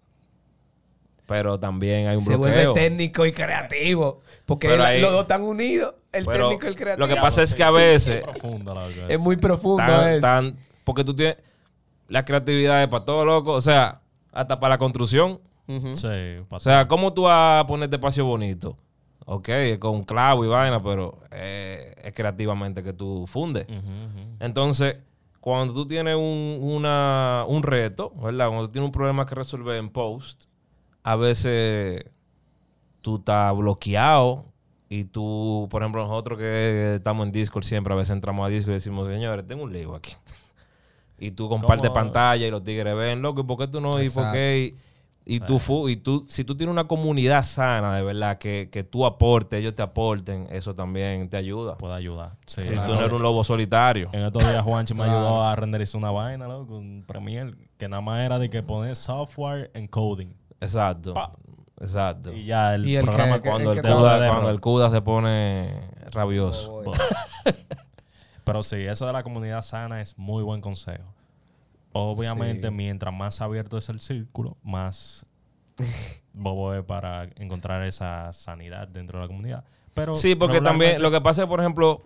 Pero 1.25 1.57
también 1.57 2.07
hay 2.09 2.17
un 2.17 2.23
Se 2.23 2.35
bloqueo. 2.35 2.73
vuelve 2.73 2.73
técnico 2.73 3.25
y 3.25 3.31
creativo. 3.31 4.21
Porque 4.45 4.75
la- 4.77 4.87
ahí- 4.87 4.99
los 5.01 5.11
dos 5.13 5.21
están 5.21 5.41
unidos. 5.41 5.95
El 6.11 6.25
Pero 6.25 6.49
técnico 6.49 6.65
y 6.65 6.69
el 6.69 6.75
creativo. 6.75 7.07
lo 7.07 7.13
que 7.15 7.19
pasa 7.21 7.41
es 7.41 7.55
que 7.55 7.63
a 7.63 7.71
veces 7.71 8.17
Es 8.17 8.21
profundo, 8.23 8.73
loco, 8.75 8.87
es 9.07 9.19
muy 9.19 9.37
profundo 9.37 9.83
tan, 9.83 10.09
eso. 10.09 10.21
tan- 10.21 10.57
porque 10.83 11.03
tú 11.05 11.15
tienes 11.15 11.37
la 12.09 12.25
creatividad 12.25 12.83
es 12.83 12.89
para 12.89 13.05
todo 13.05 13.23
loco, 13.25 13.53
o 13.53 13.61
sea, 13.61 14.01
hasta 14.33 14.59
para 14.59 14.73
la 14.75 14.77
construcción. 14.77 15.39
Ujú. 15.65 15.95
Sí, 15.95 16.07
O 16.49 16.59
sea, 16.59 16.87
¿cómo 16.89 17.13
tú 17.13 17.21
vas 17.23 17.63
a 17.63 17.65
ponerte 17.65 17.95
espacio 17.95 18.25
bonito? 18.25 18.77
Ok, 19.25 19.49
es 19.49 19.77
con 19.79 20.03
clavo 20.03 20.43
y 20.43 20.47
vaina, 20.47 20.81
pero 20.83 21.19
eh, 21.31 21.95
es 22.03 22.13
creativamente 22.13 22.83
que 22.83 22.93
tú 22.93 23.25
fundes. 23.27 23.65
Entonces, 24.39 24.97
cuando 25.39 25.73
tú 25.73 25.85
tienes 25.87 26.15
un, 26.15 26.59
una- 26.61 27.45
un 27.47 27.63
reto, 27.63 28.11
¿verdad? 28.21 28.47
Cuando 28.47 28.65
tú 28.67 28.71
tienes 28.73 28.87
un 28.87 28.91
problema 28.91 29.25
que 29.25 29.35
resolver 29.35 29.77
en 29.77 29.89
post, 29.89 30.45
a 31.03 31.15
veces 31.15 32.05
tú 33.01 33.17
estás 33.17 33.55
bloqueado 33.55 34.45
y 34.89 35.05
tú, 35.05 35.67
por 35.71 35.81
ejemplo, 35.81 36.03
nosotros 36.03 36.37
que 36.39 36.95
estamos 36.95 37.25
en 37.25 37.31
Discord 37.31 37.63
siempre, 37.63 37.93
a 37.93 37.97
veces 37.97 38.11
entramos 38.11 38.45
a 38.45 38.49
Discord 38.49 38.71
y 38.71 38.75
decimos, 38.75 39.07
señores, 39.09 39.47
tengo 39.47 39.63
un 39.63 39.73
lío 39.73 39.95
aquí. 39.95 40.13
y 41.17 41.31
tú 41.31 41.49
compartes 41.49 41.89
¿Cómo? 41.89 41.93
pantalla 41.93 42.45
y 42.47 42.51
los 42.51 42.63
tigres 42.63 42.95
ven, 42.95 43.21
loco, 43.21 43.41
¿y 43.41 43.43
por 43.43 43.57
qué 43.57 43.67
tú 43.67 43.79
no? 43.81 43.91
¿Y 44.01 44.09
por 44.09 44.23
Exacto. 44.23 44.31
qué? 44.33 44.75
Y, 44.77 44.92
y 45.25 45.39
tú, 45.39 45.59
fu- 45.59 45.87
y 45.89 45.95
tú, 45.95 46.25
si 46.29 46.43
tú 46.43 46.55
tienes 46.55 46.71
una 46.71 46.85
comunidad 46.85 47.43
sana, 47.43 47.95
de 47.95 48.03
verdad, 48.03 48.37
que, 48.37 48.69
que 48.71 48.83
tú 48.83 49.05
aportes, 49.05 49.59
ellos 49.59 49.73
te 49.73 49.81
aporten, 49.81 50.47
eso 50.51 50.73
también 50.75 51.29
te 51.29 51.37
ayuda. 51.37 51.77
Puede 51.77 51.95
ayudar. 51.95 52.33
Sí, 52.45 52.61
si 52.61 52.73
claro. 52.73 52.87
tú 52.91 52.93
no 52.95 52.99
eres 53.05 53.13
un 53.13 53.21
lobo 53.23 53.43
solitario. 53.43 54.09
En 54.11 54.21
estos 54.25 54.43
días 54.47 54.61
Juanchi 54.63 54.93
me 54.93 55.03
ayudó 55.03 55.43
a 55.43 55.55
renderizar 55.55 55.99
una 55.99 56.11
vaina, 56.11 56.47
loco, 56.47 56.75
un 56.77 57.03
Premiere, 57.07 57.53
que 57.77 57.87
nada 57.87 58.01
más 58.01 58.21
era 58.23 58.37
de 58.39 58.49
que 58.49 58.63
poner 58.63 58.95
software 58.95 59.71
en 59.73 59.87
coding. 59.87 60.33
Exacto. 60.59 61.13
Pa. 61.13 61.31
Exacto. 61.79 62.31
Y 62.33 62.45
ya 62.45 62.75
el 62.75 62.87
Y 62.87 62.95
el 62.95 63.03
programa 63.05 63.41
que- 63.41 63.49
cuando, 63.49 63.71
el 63.71 63.77
el 63.79 63.83
CUDA, 63.83 64.27
cuando 64.29 64.49
el 64.49 64.61
CUDA 64.61 64.89
se 64.89 65.01
pone 65.01 65.69
rabioso. 66.11 66.81
Pero 68.43 68.61
sí, 68.63 68.77
eso 68.77 69.07
de 69.07 69.13
la 69.13 69.23
comunidad 69.23 69.61
sana 69.61 70.01
es 70.01 70.17
muy 70.17 70.43
buen 70.43 70.59
consejo. 70.61 71.13
Obviamente, 71.93 72.67
Sí. 72.69 72.73
mientras 72.73 73.13
más 73.13 73.39
abierto 73.41 73.77
es 73.77 73.87
el 73.89 73.99
círculo, 73.99 74.57
más 74.63 75.25
bobo 76.33 76.73
es 76.73 76.83
para 76.83 77.25
encontrar 77.35 77.83
esa 77.83 78.33
sanidad 78.33 78.87
dentro 78.87 79.19
de 79.19 79.23
la 79.23 79.27
comunidad. 79.27 79.63
Pero 79.93 80.15
Sí, 80.15 80.35
porque 80.35 80.59
también 80.61 81.01
lo 81.01 81.11
que 81.11 81.21
pasa 81.21 81.43
es, 81.43 81.47
por 81.47 81.59
ejemplo, 81.59 82.01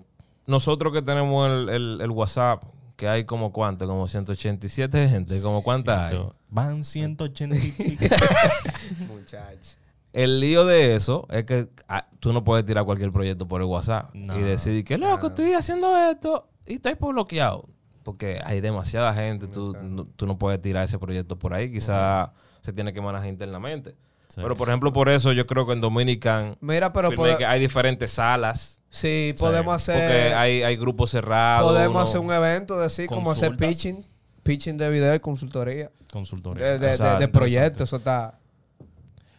nosotros 0.45 0.91
que 0.93 1.02
tenemos 1.02 1.50
el, 1.50 1.69
el- 1.69 2.02
el 2.02 2.12
WhatsApp, 2.12 2.63
que 2.97 3.08
hay 3.08 3.26
como 3.26 3.52
cuánto, 3.54 3.86
como 3.88 4.08
187 4.08 5.08
gente, 5.08 5.41
como 5.41 5.62
cuántas 5.63 6.00
hay. 6.00 6.17
Ciento- 6.17 6.36
Van 6.50 6.84
180 6.84 7.56
y 7.58 7.71
pico. 7.71 8.06
Muchacho. 9.08 9.78
El 10.13 10.39
lío 10.39 10.65
de 10.65 10.95
eso 10.95 11.28
es 11.30 11.43
que 11.45 11.69
ah, 11.88 12.08
tú 12.19 12.34
no 12.34 12.43
puedes 12.43 12.65
tirar 12.65 12.86
cualquier 12.86 13.12
proyecto 13.12 13.47
por 13.47 13.62
el 13.62 13.67
WhatsApp 13.67 14.10
No. 14.15 14.38
y 14.38 14.41
decir 14.41 14.84
que 14.84 14.97
loco, 14.97 15.28
estoy 15.28 15.54
haciendo 15.54 15.95
esto 15.97 16.50
y 16.65 16.76
estoy 16.76 16.95
por 16.95 17.13
bloqueado. 17.13 17.67
Porque 18.07 18.39
hay 18.45 18.61
demasiada 18.61 19.13
gente, 19.13 19.47
tú 19.47 19.75
no, 19.83 20.05
tú 20.05 20.25
no 20.25 20.37
puedes 20.37 20.61
tirar 20.61 20.85
ese 20.85 20.97
proyecto 20.97 21.37
por 21.37 21.53
ahí, 21.53 21.69
quizá 21.69 22.31
se 22.61 22.71
tiene 22.71 22.93
que 22.93 23.01
manejar 23.01 23.27
internamente. 23.27 23.95
Sí. 24.29 24.39
Pero 24.41 24.55
por 24.55 24.69
ejemplo, 24.69 24.93
por 24.93 25.09
eso 25.09 25.33
yo 25.33 25.45
creo 25.45 25.67
que 25.67 25.73
en 25.73 25.81
Dominican 25.81 26.55
Mira, 26.61 26.93
pero 26.93 27.11
pode- 27.11 27.43
hay 27.45 27.59
diferentes 27.59 28.11
salas, 28.11 28.81
sí, 28.89 29.35
podemos 29.37 29.83
porque 29.83 29.91
hacer. 29.91 30.33
hay, 30.35 30.63
hay 30.63 30.77
grupos 30.77 31.09
cerrados. 31.11 31.69
podemos 31.69 32.07
hacer 32.07 32.21
un 32.21 32.31
evento, 32.31 32.79
decir, 32.79 33.07
como 33.07 33.29
hacer 33.31 33.57
pitching. 33.57 34.05
Pitching 34.43 34.77
de 34.77 34.89
video 34.89 35.13
y 35.13 35.19
consultoría. 35.19 35.91
Consultoría. 36.09 36.77
De, 36.77 36.79
de- 36.79 37.17
de- 37.19 37.27
proyectos. 37.27 37.89
Eso 37.89 37.97
está. 37.97 38.39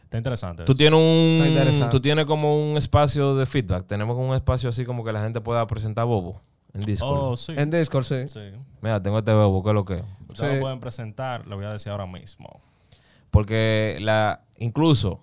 Está 0.05 0.19
interesante. 0.19 0.65
Tú 0.65 0.73
eso. 0.73 0.77
tienes 0.77 1.01
Está 1.01 1.43
un 1.43 1.49
interesante. 1.49 1.91
tú 1.91 2.01
tienes 2.03 2.27
como 2.27 2.71
un 2.71 2.77
espacio 2.77 3.35
de 3.35 3.47
feedback. 3.47 3.87
Tenemos 3.87 4.15
un 4.19 4.35
espacio 4.35 4.69
así 4.69 4.85
como 4.85 5.03
que 5.07 5.13
la 5.13 5.23
gente 5.23 5.41
pueda 5.41 5.67
presentar 5.67 6.05
bobo 6.05 6.43
En 6.75 6.83
Discord. 6.83 7.19
Oh, 7.19 7.37
sí. 7.37 7.55
En 7.57 7.71
Discord, 7.71 8.05
sí. 8.05 8.29
Sí. 8.29 8.41
Mira, 8.83 9.03
tengo 9.03 9.19
este 9.19 9.33
bebo, 9.33 9.63
¿qué 9.63 9.69
es 9.71 9.75
lo 9.75 9.85
que? 9.85 9.95
es? 9.99 10.05
Ustedes 10.29 10.51
Sí. 10.51 10.57
lo 10.57 10.61
pueden 10.63 10.81
presentar, 10.81 11.47
lo 11.47 11.57
voy 11.57 11.65
a 11.65 11.73
decir 11.73 11.91
ahora 11.91 12.07
mismo. 12.07 12.61
Porque 13.31 13.99
la, 14.01 14.43
incluso 14.59 15.23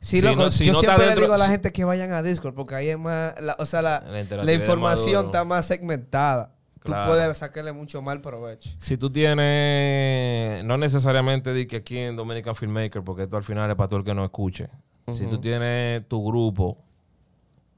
Sí, 0.00 0.20
Si 0.20 0.26
loco, 0.26 0.42
no- 0.44 0.50
si 0.50 0.66
yo 0.66 0.74
no 0.74 0.80
siempre 0.80 1.06
le 1.06 1.14
digo 1.14 1.32
a 1.32 1.38
la 1.38 1.48
gente 1.48 1.72
que 1.72 1.82
vayan 1.84 2.12
a 2.12 2.22
Discord 2.22 2.52
porque 2.54 2.74
ahí 2.74 2.88
es 2.88 2.98
más, 2.98 3.40
la- 3.40 3.56
o 3.58 3.64
sea, 3.64 3.80
la, 3.80 4.04
La 4.42 4.52
información 4.52 5.24
está 5.26 5.44
más 5.44 5.64
segmentada. 5.64 6.52
Claro. 6.80 7.04
Tú 7.04 7.08
puedes 7.08 7.38
sacarle 7.38 7.72
mucho 7.72 8.02
mal 8.02 8.20
provecho. 8.20 8.68
si 8.78 8.98
tú 8.98 9.08
tienes, 9.10 10.62
no 10.64 10.76
necesariamente 10.76 11.54
di 11.54 11.66
que 11.66 11.76
aquí 11.76 11.96
en 11.96 12.16
Dominican 12.16 12.54
Filmmaker, 12.54 13.02
porque 13.02 13.22
esto 13.22 13.38
al 13.38 13.42
final 13.44 13.70
es 13.70 13.76
para 13.76 13.88
todo 13.88 14.00
el 14.00 14.04
que 14.04 14.14
no 14.14 14.22
escuche. 14.24 14.68
Si 15.10 15.26
tú 15.26 15.38
tienes 15.40 16.06
tu 16.08 16.22
grupo, 16.22 16.83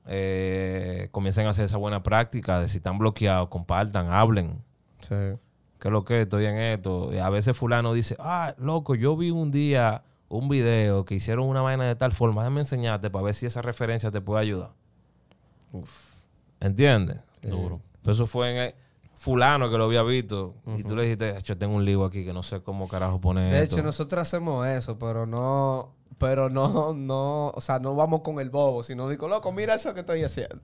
eh, 0.07 1.09
comiencen 1.13 1.47
a 1.47 1.51
hacer 1.51 1.65
esa 1.67 1.77
buena 1.79 2.03
práctica 2.03 2.61
de 2.61 2.69
si 2.69 2.79
están 2.79 2.99
bloqueados, 2.99 3.49
compartan, 3.49 4.11
hablen. 4.11 4.63
Sí. 5.01 5.15
¿Qué 5.79 5.89
es 5.89 5.93
lo 5.93 6.05
que? 6.05 6.23
Estoy 6.23 6.47
en 6.47 6.57
esto. 6.57 7.13
Y 7.13 7.19
a 7.19 7.29
veces 7.29 7.57
fulano 7.57 7.93
dice, 7.93 8.17
ah, 8.19 8.55
loco, 8.59 8.95
yo 8.95 9.17
vi 9.17 9.31
un 9.31 9.51
día 9.51 10.03
un 10.29 10.49
video 10.49 11.05
que 11.05 11.15
hicieron 11.15 11.47
una 11.49 11.61
vaina 11.61 11.85
de 11.85 11.95
tal 11.95 12.13
forma, 12.13 12.43
déjame 12.43 12.61
enseñarte 12.61 13.11
para 13.11 13.25
ver 13.27 13.35
si 13.35 13.47
esa 13.47 13.63
referencia 13.63 14.11
te 14.11 14.21
puede 14.21 14.41
ayudar. 14.43 14.71
¿Entiendes? 16.61 17.19
Duro. 17.43 17.81
Pero 18.03 18.13
eso 18.13 18.27
fue 18.27 18.51
en 18.51 18.57
el- 18.57 18.75
fulano 19.19 19.71
que 19.71 19.79
lo 19.79 19.85
había 19.85 20.03
visto 20.03 20.55
y 20.77 20.83
tú 20.85 20.95
le 20.95 21.03
dijiste, 21.05 21.35
yo 21.43 21.57
tengo 21.57 21.75
un 21.75 21.85
libro 21.85 22.05
aquí 22.07 22.25
que 22.25 22.33
no 22.35 22.43
sé 22.43 22.61
cómo 22.61 22.87
carajo 22.87 23.19
poner 23.21 23.51
De 23.53 23.63
esto". 23.63 23.77
hecho, 23.77 23.85
nosotros 23.85 24.21
hacemos 24.23 24.67
eso, 24.67 24.99
pero 24.99 25.27
no, 25.27 25.95
pero 26.19 26.49
no, 26.51 26.93
no, 26.95 27.49
o 27.51 27.61
sea, 27.61 27.79
no 27.79 27.95
vamos 27.95 28.21
con 28.23 28.41
el 28.41 28.51
bobo, 28.51 28.83
sino 28.83 29.09
digo, 29.09 29.29
loco, 29.29 29.53
mira 29.53 29.75
eso 29.75 29.93
que 29.95 30.01
estoy 30.01 30.23
haciendo. 30.25 30.59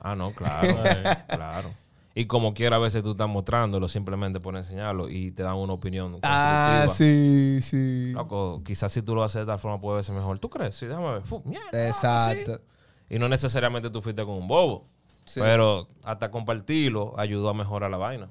Ah, 0.00 0.14
no, 0.14 0.32
claro, 0.32 0.76
claro. 1.28 1.70
Y 2.14 2.24
como 2.26 2.54
quiera, 2.54 2.76
a 2.76 2.78
veces 2.78 3.02
tú 3.02 3.10
estás 3.10 3.28
mostrándolo 3.28 3.88
simplemente 3.88 4.40
por 4.40 4.56
enseñarlo 4.56 5.10
y 5.10 5.32
te 5.32 5.42
dan 5.42 5.56
una 5.56 5.74
opinión. 5.74 6.12
constructiva. 6.12 6.82
Ah, 6.84 6.88
sí, 6.88 7.58
sí. 7.60 8.12
Loco, 8.12 8.62
quizás 8.64 8.90
si 8.90 9.02
tú 9.02 9.14
lo 9.14 9.22
haces 9.22 9.40
de 9.42 9.46
tal 9.46 9.58
forma 9.58 9.78
puede 9.78 9.96
verse 9.96 10.12
mejor. 10.12 10.38
¿Tú 10.38 10.48
crees? 10.48 10.76
Sí, 10.76 10.86
déjame 10.86 11.12
ver. 11.12 11.22
Fu, 11.24 11.42
mierda, 11.44 11.86
Exacto. 11.88 12.56
sí. 12.56 13.14
Y 13.14 13.18
no 13.18 13.28
necesariamente 13.28 13.90
tú 13.90 14.00
fuiste 14.00 14.24
con 14.24 14.36
un 14.38 14.48
bobo. 14.48 14.86
Sí. 15.26 15.40
Pero 15.40 15.88
hasta 16.04 16.30
compartirlo 16.30 17.12
ayudó 17.18 17.50
a 17.50 17.54
mejorar 17.54 17.90
la 17.90 17.98
vaina. 17.98 18.30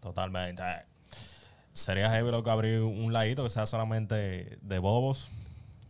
Totalmente. 0.00 0.62
Sería 1.72 2.08
heavy 2.10 2.30
lo 2.30 2.44
que 2.44 2.50
abrir 2.50 2.80
un 2.80 3.12
ladito 3.12 3.42
que 3.42 3.50
sea 3.50 3.66
solamente 3.66 4.58
de 4.62 4.78
bobos. 4.78 5.30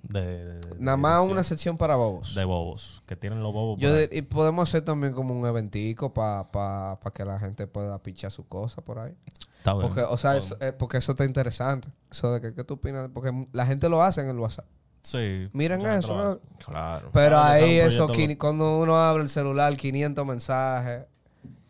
De, 0.08 0.44
de- 0.60 0.60
Nada 0.78 0.96
de 0.96 1.02
más 1.02 1.20
una 1.22 1.42
sección 1.42 1.76
para 1.76 1.96
bobos. 1.96 2.34
De 2.34 2.44
bobos. 2.44 3.02
Que 3.06 3.16
tienen 3.16 3.42
los 3.42 3.52
bobos. 3.52 3.80
Yo 3.80 3.92
de- 3.92 4.08
y 4.12 4.22
podemos 4.22 4.68
hacer 4.68 4.82
también 4.82 5.12
como 5.14 5.38
un 5.38 5.46
eventico 5.46 6.12
para 6.12 6.50
pa, 6.50 7.00
pa 7.00 7.10
que 7.12 7.24
la 7.24 7.38
gente 7.38 7.66
pueda 7.66 7.98
pichar 8.02 8.30
su 8.30 8.46
cosa 8.46 8.82
por 8.82 8.98
ahí. 8.98 9.14
Está 9.58 9.72
bien. 9.72 9.86
Porque, 9.86 10.02
o 10.02 10.16
sea, 10.18 10.36
eso, 10.36 10.56
eh, 10.60 10.72
porque 10.72 10.98
eso 10.98 11.12
está 11.12 11.24
interesante. 11.24 11.88
Eso 12.10 12.32
de 12.32 12.40
que, 12.40 12.54
¿qué 12.54 12.64
tú 12.64 12.74
opinas? 12.74 13.08
Porque 13.14 13.46
la 13.52 13.64
gente 13.64 13.88
lo 13.88 14.02
hace 14.02 14.20
en 14.20 14.28
el 14.28 14.38
WhatsApp. 14.38 14.66
Sí. 15.02 15.48
Miren 15.52 15.84
eso. 15.86 16.16
¿no? 16.16 16.40
Claro. 16.64 17.10
Pero 17.12 17.38
Ah, 17.38 17.52
ahí 17.52 17.78
eso, 17.78 18.06
cuando 18.38 18.78
uno 18.78 18.96
abre 18.96 19.22
el 19.22 19.28
celular, 19.28 19.74
500 19.76 20.26
mensajes, 20.26 21.06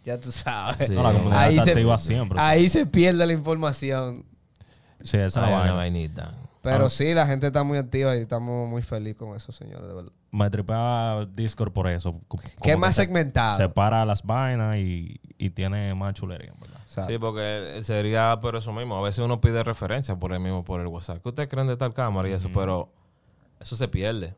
ya 0.04 0.18
tú 0.20 0.30
sabes. 0.32 0.88
Sí. 0.88 0.94
No, 0.94 1.02
la 1.04 1.12
comunidad 1.12 1.38
Ahí 1.40 1.52
está 1.54 1.64
se, 1.64 1.70
activa 1.70 1.98
siempre. 1.98 2.38
ahí 2.40 2.68
se 2.68 2.86
pierde 2.86 3.24
la 3.26 3.32
información. 3.32 4.24
Sí, 5.04 5.16
esa 5.16 5.26
es 5.26 5.36
una 5.36 5.50
vaina. 5.50 5.72
vainita. 5.74 6.34
Pero 6.64 6.86
Ah. 6.86 6.90
sí, 6.90 7.14
la 7.14 7.26
gente 7.26 7.46
está 7.48 7.62
muy 7.62 7.78
activa 7.78 8.16
y 8.16 8.20
estamos 8.20 8.68
muy 8.68 8.82
felices 8.82 9.16
con 9.18 9.36
eso, 9.36 9.52
señores, 9.52 9.86
de 9.86 9.94
verdad. 9.94 10.12
Me 10.32 10.50
tripea 10.50 11.26
Discord 11.32 11.72
por 11.72 11.86
eso. 11.86 12.20
Que 12.62 12.72
es 12.72 12.78
más 12.78 12.96
se- 12.96 13.02
segmentado. 13.02 13.56
Separa 13.58 14.04
las 14.04 14.22
vainas 14.24 14.76
y, 14.78 15.20
y 15.38 15.50
tiene 15.50 15.94
más 15.94 16.14
chulería, 16.14 16.50
en 16.52 16.58
¿verdad? 16.60 16.80
Exacto. 16.82 17.12
Sí, 17.12 17.18
porque 17.18 17.80
sería 17.82 18.38
por 18.40 18.56
eso 18.56 18.72
mismo. 18.72 18.96
A 18.96 19.02
veces 19.02 19.24
uno 19.24 19.40
pide 19.40 19.62
referencias 19.62 20.16
por 20.18 20.32
el 20.32 20.40
mismo, 20.40 20.64
por 20.64 20.80
el 20.80 20.86
WhatsApp. 20.88 21.22
¿Qué 21.22 21.28
ustedes 21.28 21.48
creen 21.48 21.66
de 21.68 21.76
tal 21.76 21.92
cámara 21.92 22.28
y 22.28 22.32
eso? 22.32 22.48
Pero 22.52 22.92
eso 23.60 23.76
se 23.76 23.86
pierde. 23.86 24.34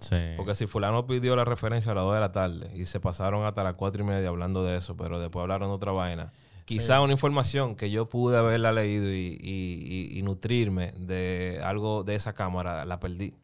Sí. 0.00 0.16
Porque 0.36 0.54
si 0.54 0.66
fulano 0.66 1.06
pidió 1.06 1.34
la 1.36 1.44
referencia 1.44 1.92
a 1.92 1.94
las 1.94 2.04
2 2.04 2.14
de 2.14 2.20
la 2.20 2.32
tarde 2.32 2.70
y 2.74 2.86
se 2.86 3.00
pasaron 3.00 3.44
hasta 3.44 3.62
las 3.64 3.74
4 3.74 4.02
y 4.02 4.06
media 4.06 4.28
hablando 4.28 4.64
de 4.64 4.76
eso, 4.76 4.96
pero 4.96 5.18
después 5.20 5.42
hablaron 5.42 5.68
de 5.68 5.74
otra 5.74 5.92
vaina. 5.92 6.30
Quizá 6.76 7.00
una 7.00 7.12
información 7.12 7.74
que 7.76 7.90
yo 7.90 8.08
pude 8.08 8.36
haberla 8.38 8.72
leído 8.72 9.10
y, 9.12 9.38
y- 9.40 10.10
y- 10.14 10.18
y 10.18 10.22
nutrirme 10.22 10.92
de 10.92 11.60
algo 11.64 12.04
de 12.04 12.14
esa 12.14 12.32
cámara, 12.32 12.84
la 12.84 12.98
perdí. 13.00 13.34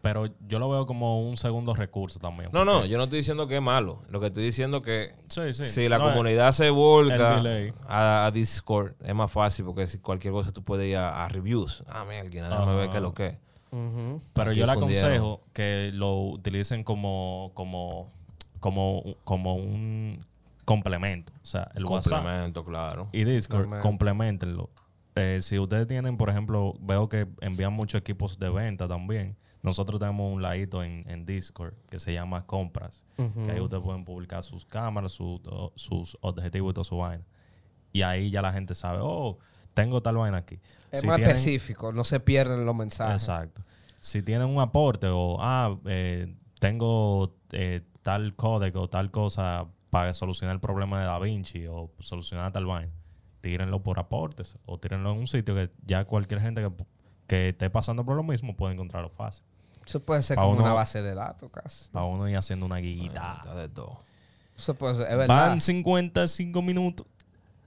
Pero 0.00 0.26
yo 0.46 0.60
lo 0.60 0.70
veo 0.70 0.86
como 0.86 1.20
un 1.28 1.36
segundo 1.36 1.74
recurso 1.74 2.20
también. 2.20 2.50
No, 2.52 2.64
no, 2.64 2.84
yo 2.86 2.98
no 2.98 3.04
estoy 3.04 3.18
diciendo 3.18 3.48
que 3.48 3.56
es 3.56 3.62
malo. 3.62 4.02
Lo 4.10 4.20
que 4.20 4.26
estoy 4.28 4.44
diciendo 4.44 4.80
que 4.80 5.12
Sí, 5.28 5.52
sí. 5.52 5.64
si 5.64 5.88
la 5.88 5.98
No, 5.98 6.04
comunidad 6.04 6.52
se 6.52 6.70
volca 6.70 7.42
a, 7.88 8.26
a 8.26 8.30
Discord, 8.30 8.92
es 9.04 9.12
más 9.14 9.30
fácil 9.32 9.64
porque 9.64 9.88
si 9.88 9.98
cualquier 9.98 10.32
cosa 10.32 10.52
tú 10.52 10.62
puedes 10.62 10.88
ir 10.88 10.96
a, 10.98 11.24
a 11.24 11.28
reviews. 11.28 11.82
Ah, 11.88 12.04
mira, 12.08 12.20
alguien 12.20 12.44
déjame 12.44 12.62
Ajá. 12.62 12.74
ver 12.76 12.90
qué 12.90 12.96
es 12.98 13.02
lo 13.02 13.12
que 13.12 13.26
es. 13.26 13.36
Pero 14.34 14.50
Aquí 14.50 14.60
yo 14.60 14.66
le 14.66 14.72
aconsejo 14.72 15.40
que 15.52 15.90
lo 15.92 16.16
utilicen 16.22 16.84
como, 16.84 17.50
como, 17.54 18.08
como, 18.60 19.02
como 19.24 19.56
un 19.56 20.12
complemento. 20.68 21.32
O 21.42 21.46
sea, 21.46 21.70
el 21.74 21.86
WhatsApp 21.86 22.18
Complemento, 22.22 22.62
claro. 22.64 23.08
y 23.12 23.24
Discord, 23.24 23.62
Complemento. 23.62 23.88
complementenlo. 23.88 24.70
Eh, 25.14 25.38
si 25.40 25.58
ustedes 25.58 25.86
tienen, 25.88 26.18
por 26.18 26.28
ejemplo, 26.28 26.74
veo 26.80 27.08
que 27.08 27.26
envían 27.40 27.72
muchos 27.72 28.00
equipos 28.00 28.38
de 28.38 28.50
venta 28.50 28.86
también. 28.86 29.36
Nosotros 29.62 29.98
tenemos 29.98 30.32
un 30.32 30.42
ladito 30.42 30.84
en, 30.84 31.04
en 31.08 31.24
Discord 31.26 31.72
que 31.90 31.98
se 31.98 32.12
llama 32.12 32.44
Compras. 32.46 33.02
Que 33.16 33.50
ahí 33.50 33.60
ustedes 33.60 33.82
pueden 33.82 34.04
publicar 34.04 34.44
sus 34.44 34.64
cámaras, 34.66 35.10
su- 35.12 35.40
sus 35.74 36.16
objetivos 36.20 36.70
y 36.70 36.74
toda 36.74 36.84
su 36.84 36.98
vaina. 36.98 37.24
Y 37.92 38.02
ahí 38.02 38.30
ya 38.30 38.42
la 38.42 38.52
gente 38.52 38.74
sabe, 38.76 38.98
oh, 39.02 39.38
tengo 39.74 40.00
tal 40.02 40.16
vaina 40.18 40.36
aquí. 40.38 40.60
Es 40.92 41.00
Si 41.00 41.06
más 41.06 41.16
tienen- 41.16 41.34
específico, 41.34 41.92
no 41.92 42.04
se 42.04 42.20
pierden 42.20 42.64
los 42.66 42.76
mensajes. 42.76 43.22
Exacto. 43.22 43.62
Si 44.00 44.22
tienen 44.22 44.46
un 44.48 44.60
aporte 44.60 45.08
o, 45.10 45.38
ah, 45.40 45.76
eh, 45.86 46.32
tengo 46.60 47.34
eh, 47.52 47.80
tal 48.02 48.36
código 48.36 48.82
o 48.82 48.88
tal 48.88 49.10
cosa 49.10 49.66
para 49.90 50.12
solucionar 50.12 50.54
el 50.54 50.60
problema 50.60 51.00
de 51.00 51.06
Da 51.06 51.18
Vinci 51.18 51.66
o 51.66 51.90
solucionar 52.00 52.52
tal 52.52 52.66
vaina, 52.66 52.92
tírenlo 53.40 53.82
por 53.82 53.98
aportes 53.98 54.56
o 54.66 54.78
tírenlo 54.78 55.12
en 55.12 55.18
un 55.18 55.26
sitio 55.26 55.54
que 55.54 55.70
ya 55.86 56.04
cualquier 56.04 56.40
gente 56.40 56.60
que, 56.62 56.70
que 57.26 57.48
esté 57.50 57.70
pasando 57.70 58.04
por 58.04 58.16
lo 58.16 58.22
mismo 58.22 58.56
puede 58.56 58.74
encontrarlo 58.74 59.08
fácil. 59.10 59.44
Eso 59.86 60.00
puede 60.00 60.22
ser 60.22 60.36
Pa' 60.36 60.42
como 60.42 60.54
uno- 60.54 60.64
una 60.64 60.74
base 60.74 61.00
de 61.02 61.14
datos 61.14 61.50
casi. 61.50 61.88
Para 61.90 62.04
uno 62.04 62.28
ir 62.28 62.36
haciendo 62.36 62.66
una 62.66 62.76
guita. 62.76 63.36
Está 63.40 63.54
de 63.54 63.68
todo. 63.70 64.00
Eso 64.56 64.74
puede 64.74 64.96
ser, 64.96 65.10
es 65.10 65.16
verdad. 65.16 65.48
Van 65.48 65.60
55 65.60 66.60
minutos. 66.62 67.06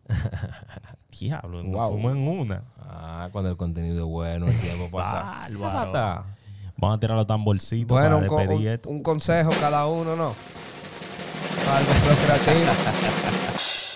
Diablo, 1.20 1.64
nos 1.64 1.72
Wow. 1.74 1.92
fuimos 1.94 2.12
en 2.14 2.28
una. 2.28 2.64
Ah, 2.80 3.30
cuando 3.32 3.50
el 3.52 3.58
contenido 3.58 4.06
es 4.06 4.10
bueno, 4.12 4.48
el 4.48 4.60
tiempo 4.60 4.90
pasa. 4.98 5.48
Vamos 6.78 6.98
a 6.98 7.00
tirar 7.00 7.18
los 7.18 7.28
tamborcitos 7.28 7.90
Bueno, 7.98 8.18
un, 8.20 8.28
para 8.28 8.52
un- 8.56 8.68
esto. 8.68 8.90
un 8.90 9.04
consejo 9.04 9.52
cada 9.60 9.86
uno, 9.88 10.16
¿no? 10.16 10.34
Algo 11.70 11.92
procreativo. 12.06 12.72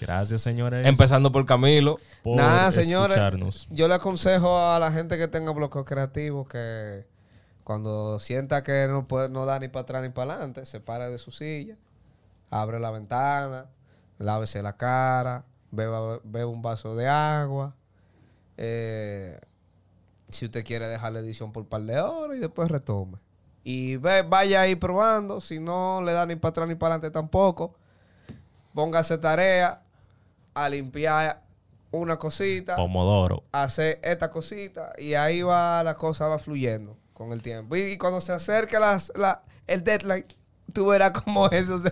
Gracias, 0.00 0.42
señores. 0.42 0.86
Empezando 0.86 1.32
por 1.32 1.44
Camilo. 1.44 1.98
por 2.22 2.36
Nada, 2.36 2.70
señores. 2.72 3.16
escucharnos. 3.16 3.66
Yo 3.70 3.88
le 3.88 3.94
aconsejo 3.94 4.58
a 4.58 4.78
la 4.78 4.92
gente 4.92 5.18
que 5.18 5.26
tenga 5.28 5.50
bloqueo 5.52 5.84
creativo 5.84 6.46
que 6.46 7.04
cuando 7.64 8.18
sienta 8.18 8.62
que 8.62 8.86
no 8.88 9.06
puede, 9.08 9.28
no 9.28 9.44
da 9.44 9.58
ni 9.58 9.68
para 9.68 9.82
atrás 9.82 10.02
ni 10.02 10.08
para 10.10 10.34
adelante, 10.34 10.64
se 10.66 10.80
pare 10.80 11.10
de 11.10 11.18
su 11.18 11.30
silla, 11.32 11.76
abre 12.50 12.78
la 12.80 12.90
ventana, 12.90 13.66
lávese 14.18 14.62
la 14.62 14.76
cara, 14.76 15.44
beba, 15.70 16.20
beba 16.24 16.46
un 16.50 16.62
vaso 16.62 16.94
de 16.96 17.08
agua. 17.08 17.74
eh, 18.56 19.38
si 20.30 20.44
usted 20.44 20.62
quiere 20.64 20.86
dejar 20.88 21.12
la 21.12 21.20
edición 21.20 21.52
por 21.52 21.62
un 21.62 21.68
par 21.70 21.80
de 21.82 21.98
horas 22.00 22.36
y 22.36 22.40
después 22.40 22.70
retome. 22.70 23.16
Y 23.70 23.96
ve- 23.96 24.22
vaya 24.22 24.62
ahí 24.62 24.76
probando. 24.76 25.42
Si 25.42 25.58
no 25.60 26.00
le 26.00 26.12
da 26.12 26.24
ni 26.24 26.36
para 26.36 26.48
atrás 26.48 26.68
ni 26.70 26.74
para 26.74 26.94
adelante 26.94 27.12
tampoco, 27.12 27.74
póngase 28.72 29.18
tarea 29.18 29.82
a 30.54 30.68
limpiar 30.70 31.42
una 31.90 32.16
cosita 32.16 32.76
Pomodoro. 32.76 33.42
hacer 33.52 34.00
esta 34.02 34.30
cosita 34.30 34.94
y 34.96 35.12
ahí 35.12 35.42
va 35.42 35.82
la 35.82 35.96
cosa 35.96 36.28
va 36.28 36.38
fluyendo 36.38 36.96
con 37.12 37.30
el 37.34 37.42
tiempo. 37.42 37.76
Y, 37.76 37.98
cuando 37.98 38.22
se 38.22 38.32
acerque 38.32 38.78
las, 38.78 39.12
la, 39.14 39.42
el 39.66 39.84
deadline, 39.84 40.24
tú 40.72 40.86
verás 40.86 41.10
cómo 41.22 41.46
eso 41.50 41.78
se, 41.78 41.90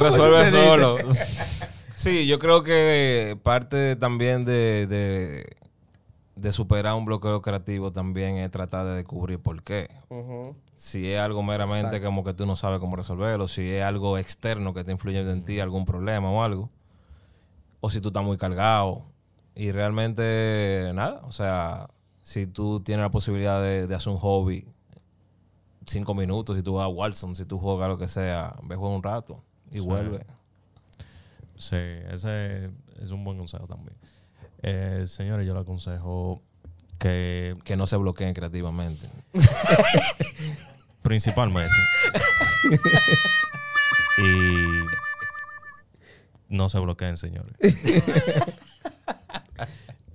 resuelve 0.00 0.44
se 0.44 0.50
solo. 0.50 0.96
Sí, 1.94 2.26
yo 2.26 2.40
creo 2.40 2.64
que 2.64 3.38
parte 3.44 3.94
también 3.94 4.44
de, 4.44 4.88
de, 4.88 5.56
de 6.34 6.52
superar 6.52 6.94
un 6.94 7.04
bloqueo 7.04 7.40
creativo 7.42 7.92
también 7.92 8.38
es 8.38 8.50
tratar 8.50 8.86
de 8.86 8.96
descubrir 8.96 9.38
por 9.38 9.62
qué. 9.62 9.88
Si 10.76 11.10
es 11.10 11.18
algo 11.18 11.42
meramente 11.42 11.86
Exacto. 11.96 12.06
como 12.06 12.22
que 12.22 12.34
tú 12.34 12.46
no 12.46 12.54
sabes 12.54 12.78
cómo 12.80 12.96
resolverlo, 12.96 13.48
si 13.48 13.68
es 13.72 13.82
algo 13.82 14.18
externo 14.18 14.72
que 14.74 14.84
te 14.84 14.92
influye 14.92 15.20
en 15.20 15.44
ti, 15.44 15.58
algún 15.58 15.84
problema 15.86 16.30
o 16.30 16.42
algo, 16.42 16.70
o 17.80 17.90
si 17.90 18.00
tú 18.00 18.08
estás 18.08 18.22
muy 18.22 18.36
cargado. 18.36 19.04
Y 19.54 19.72
realmente, 19.72 20.90
nada, 20.94 21.22
o 21.24 21.32
sea, 21.32 21.88
si 22.22 22.46
tú 22.46 22.80
tienes 22.80 23.02
la 23.02 23.10
posibilidad 23.10 23.60
de, 23.62 23.86
de 23.86 23.94
hacer 23.94 24.12
un 24.12 24.18
hobby, 24.18 24.66
cinco 25.86 26.14
minutos, 26.14 26.56
si 26.56 26.62
tú 26.62 26.74
vas 26.74 26.84
a 26.84 26.88
Watson, 26.88 27.34
si 27.34 27.46
tú 27.46 27.58
juegas 27.58 27.88
lo 27.88 27.96
que 27.96 28.06
sea, 28.08 28.54
ve 28.64 28.76
juega 28.76 28.94
un 28.94 29.02
rato 29.02 29.42
y 29.72 29.78
Sí. 29.78 29.84
vuelve. 29.86 30.26
Sí, 31.56 31.76
ese 31.76 32.70
es 33.00 33.10
un 33.12 33.24
buen 33.24 33.38
consejo 33.38 33.66
también. 33.66 33.96
Eh, 34.62 35.04
señores, 35.06 35.46
yo 35.46 35.54
le 35.54 35.60
aconsejo 35.60 36.42
que 36.98 37.56
Que 37.64 37.76
no 37.76 37.86
se 37.86 37.96
bloqueen 37.96 38.34
creativamente. 38.34 39.08
principalmente 41.02 41.70
y 44.18 44.66
no 46.48 46.68
se 46.68 46.78
bloqueen, 46.80 47.16
señores. 47.16 47.54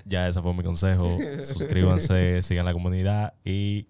ya 0.05 0.27
ese 0.27 0.41
fue 0.41 0.53
mi 0.53 0.63
consejo. 0.63 1.17
Suscríbanse, 1.43 2.41
sigan 2.41 2.65
la 2.65 2.73
comunidad 2.73 3.33
y 3.45 3.87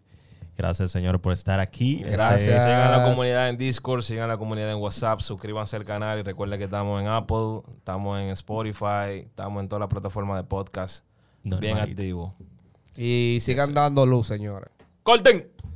gracias, 0.56 0.92
señores, 0.92 1.20
por 1.22 1.34
estar 1.34 1.60
aquí. 1.60 2.02
Este 2.04 2.18
Gracias. 2.18 2.64
Sigan 2.64 2.92
la 2.92 3.04
comunidad 3.04 3.50
en 3.50 3.58
Discord, 3.58 4.04
sigan 4.04 4.28
la 4.28 4.38
comunidad 4.38 4.72
en 4.72 4.78
WhatsApp, 4.78 5.22
suscríbanse 5.22 5.76
al 5.78 5.86
canal 5.86 6.20
y 6.20 6.22
recuerden 6.24 6.60
que 6.60 6.66
estamos 6.66 7.02
en 7.02 7.08
Apple, 7.08 7.62
estamos 7.78 8.20
en 8.20 8.30
Spotify, 8.30 9.26
estamos 9.26 9.62
en 9.62 9.68
todas 9.70 9.80
las 9.82 9.90
plataformas 9.90 10.38
de 10.38 10.44
podcast. 10.44 11.04
Bien 11.44 11.74
Normalito. 11.74 11.92
activo. 11.92 12.36
Y 12.98 13.40
sigan 13.42 13.74
dando 13.74 14.06
luz, 14.06 14.28
señores. 14.28 14.70
¡Corten! 15.04 15.52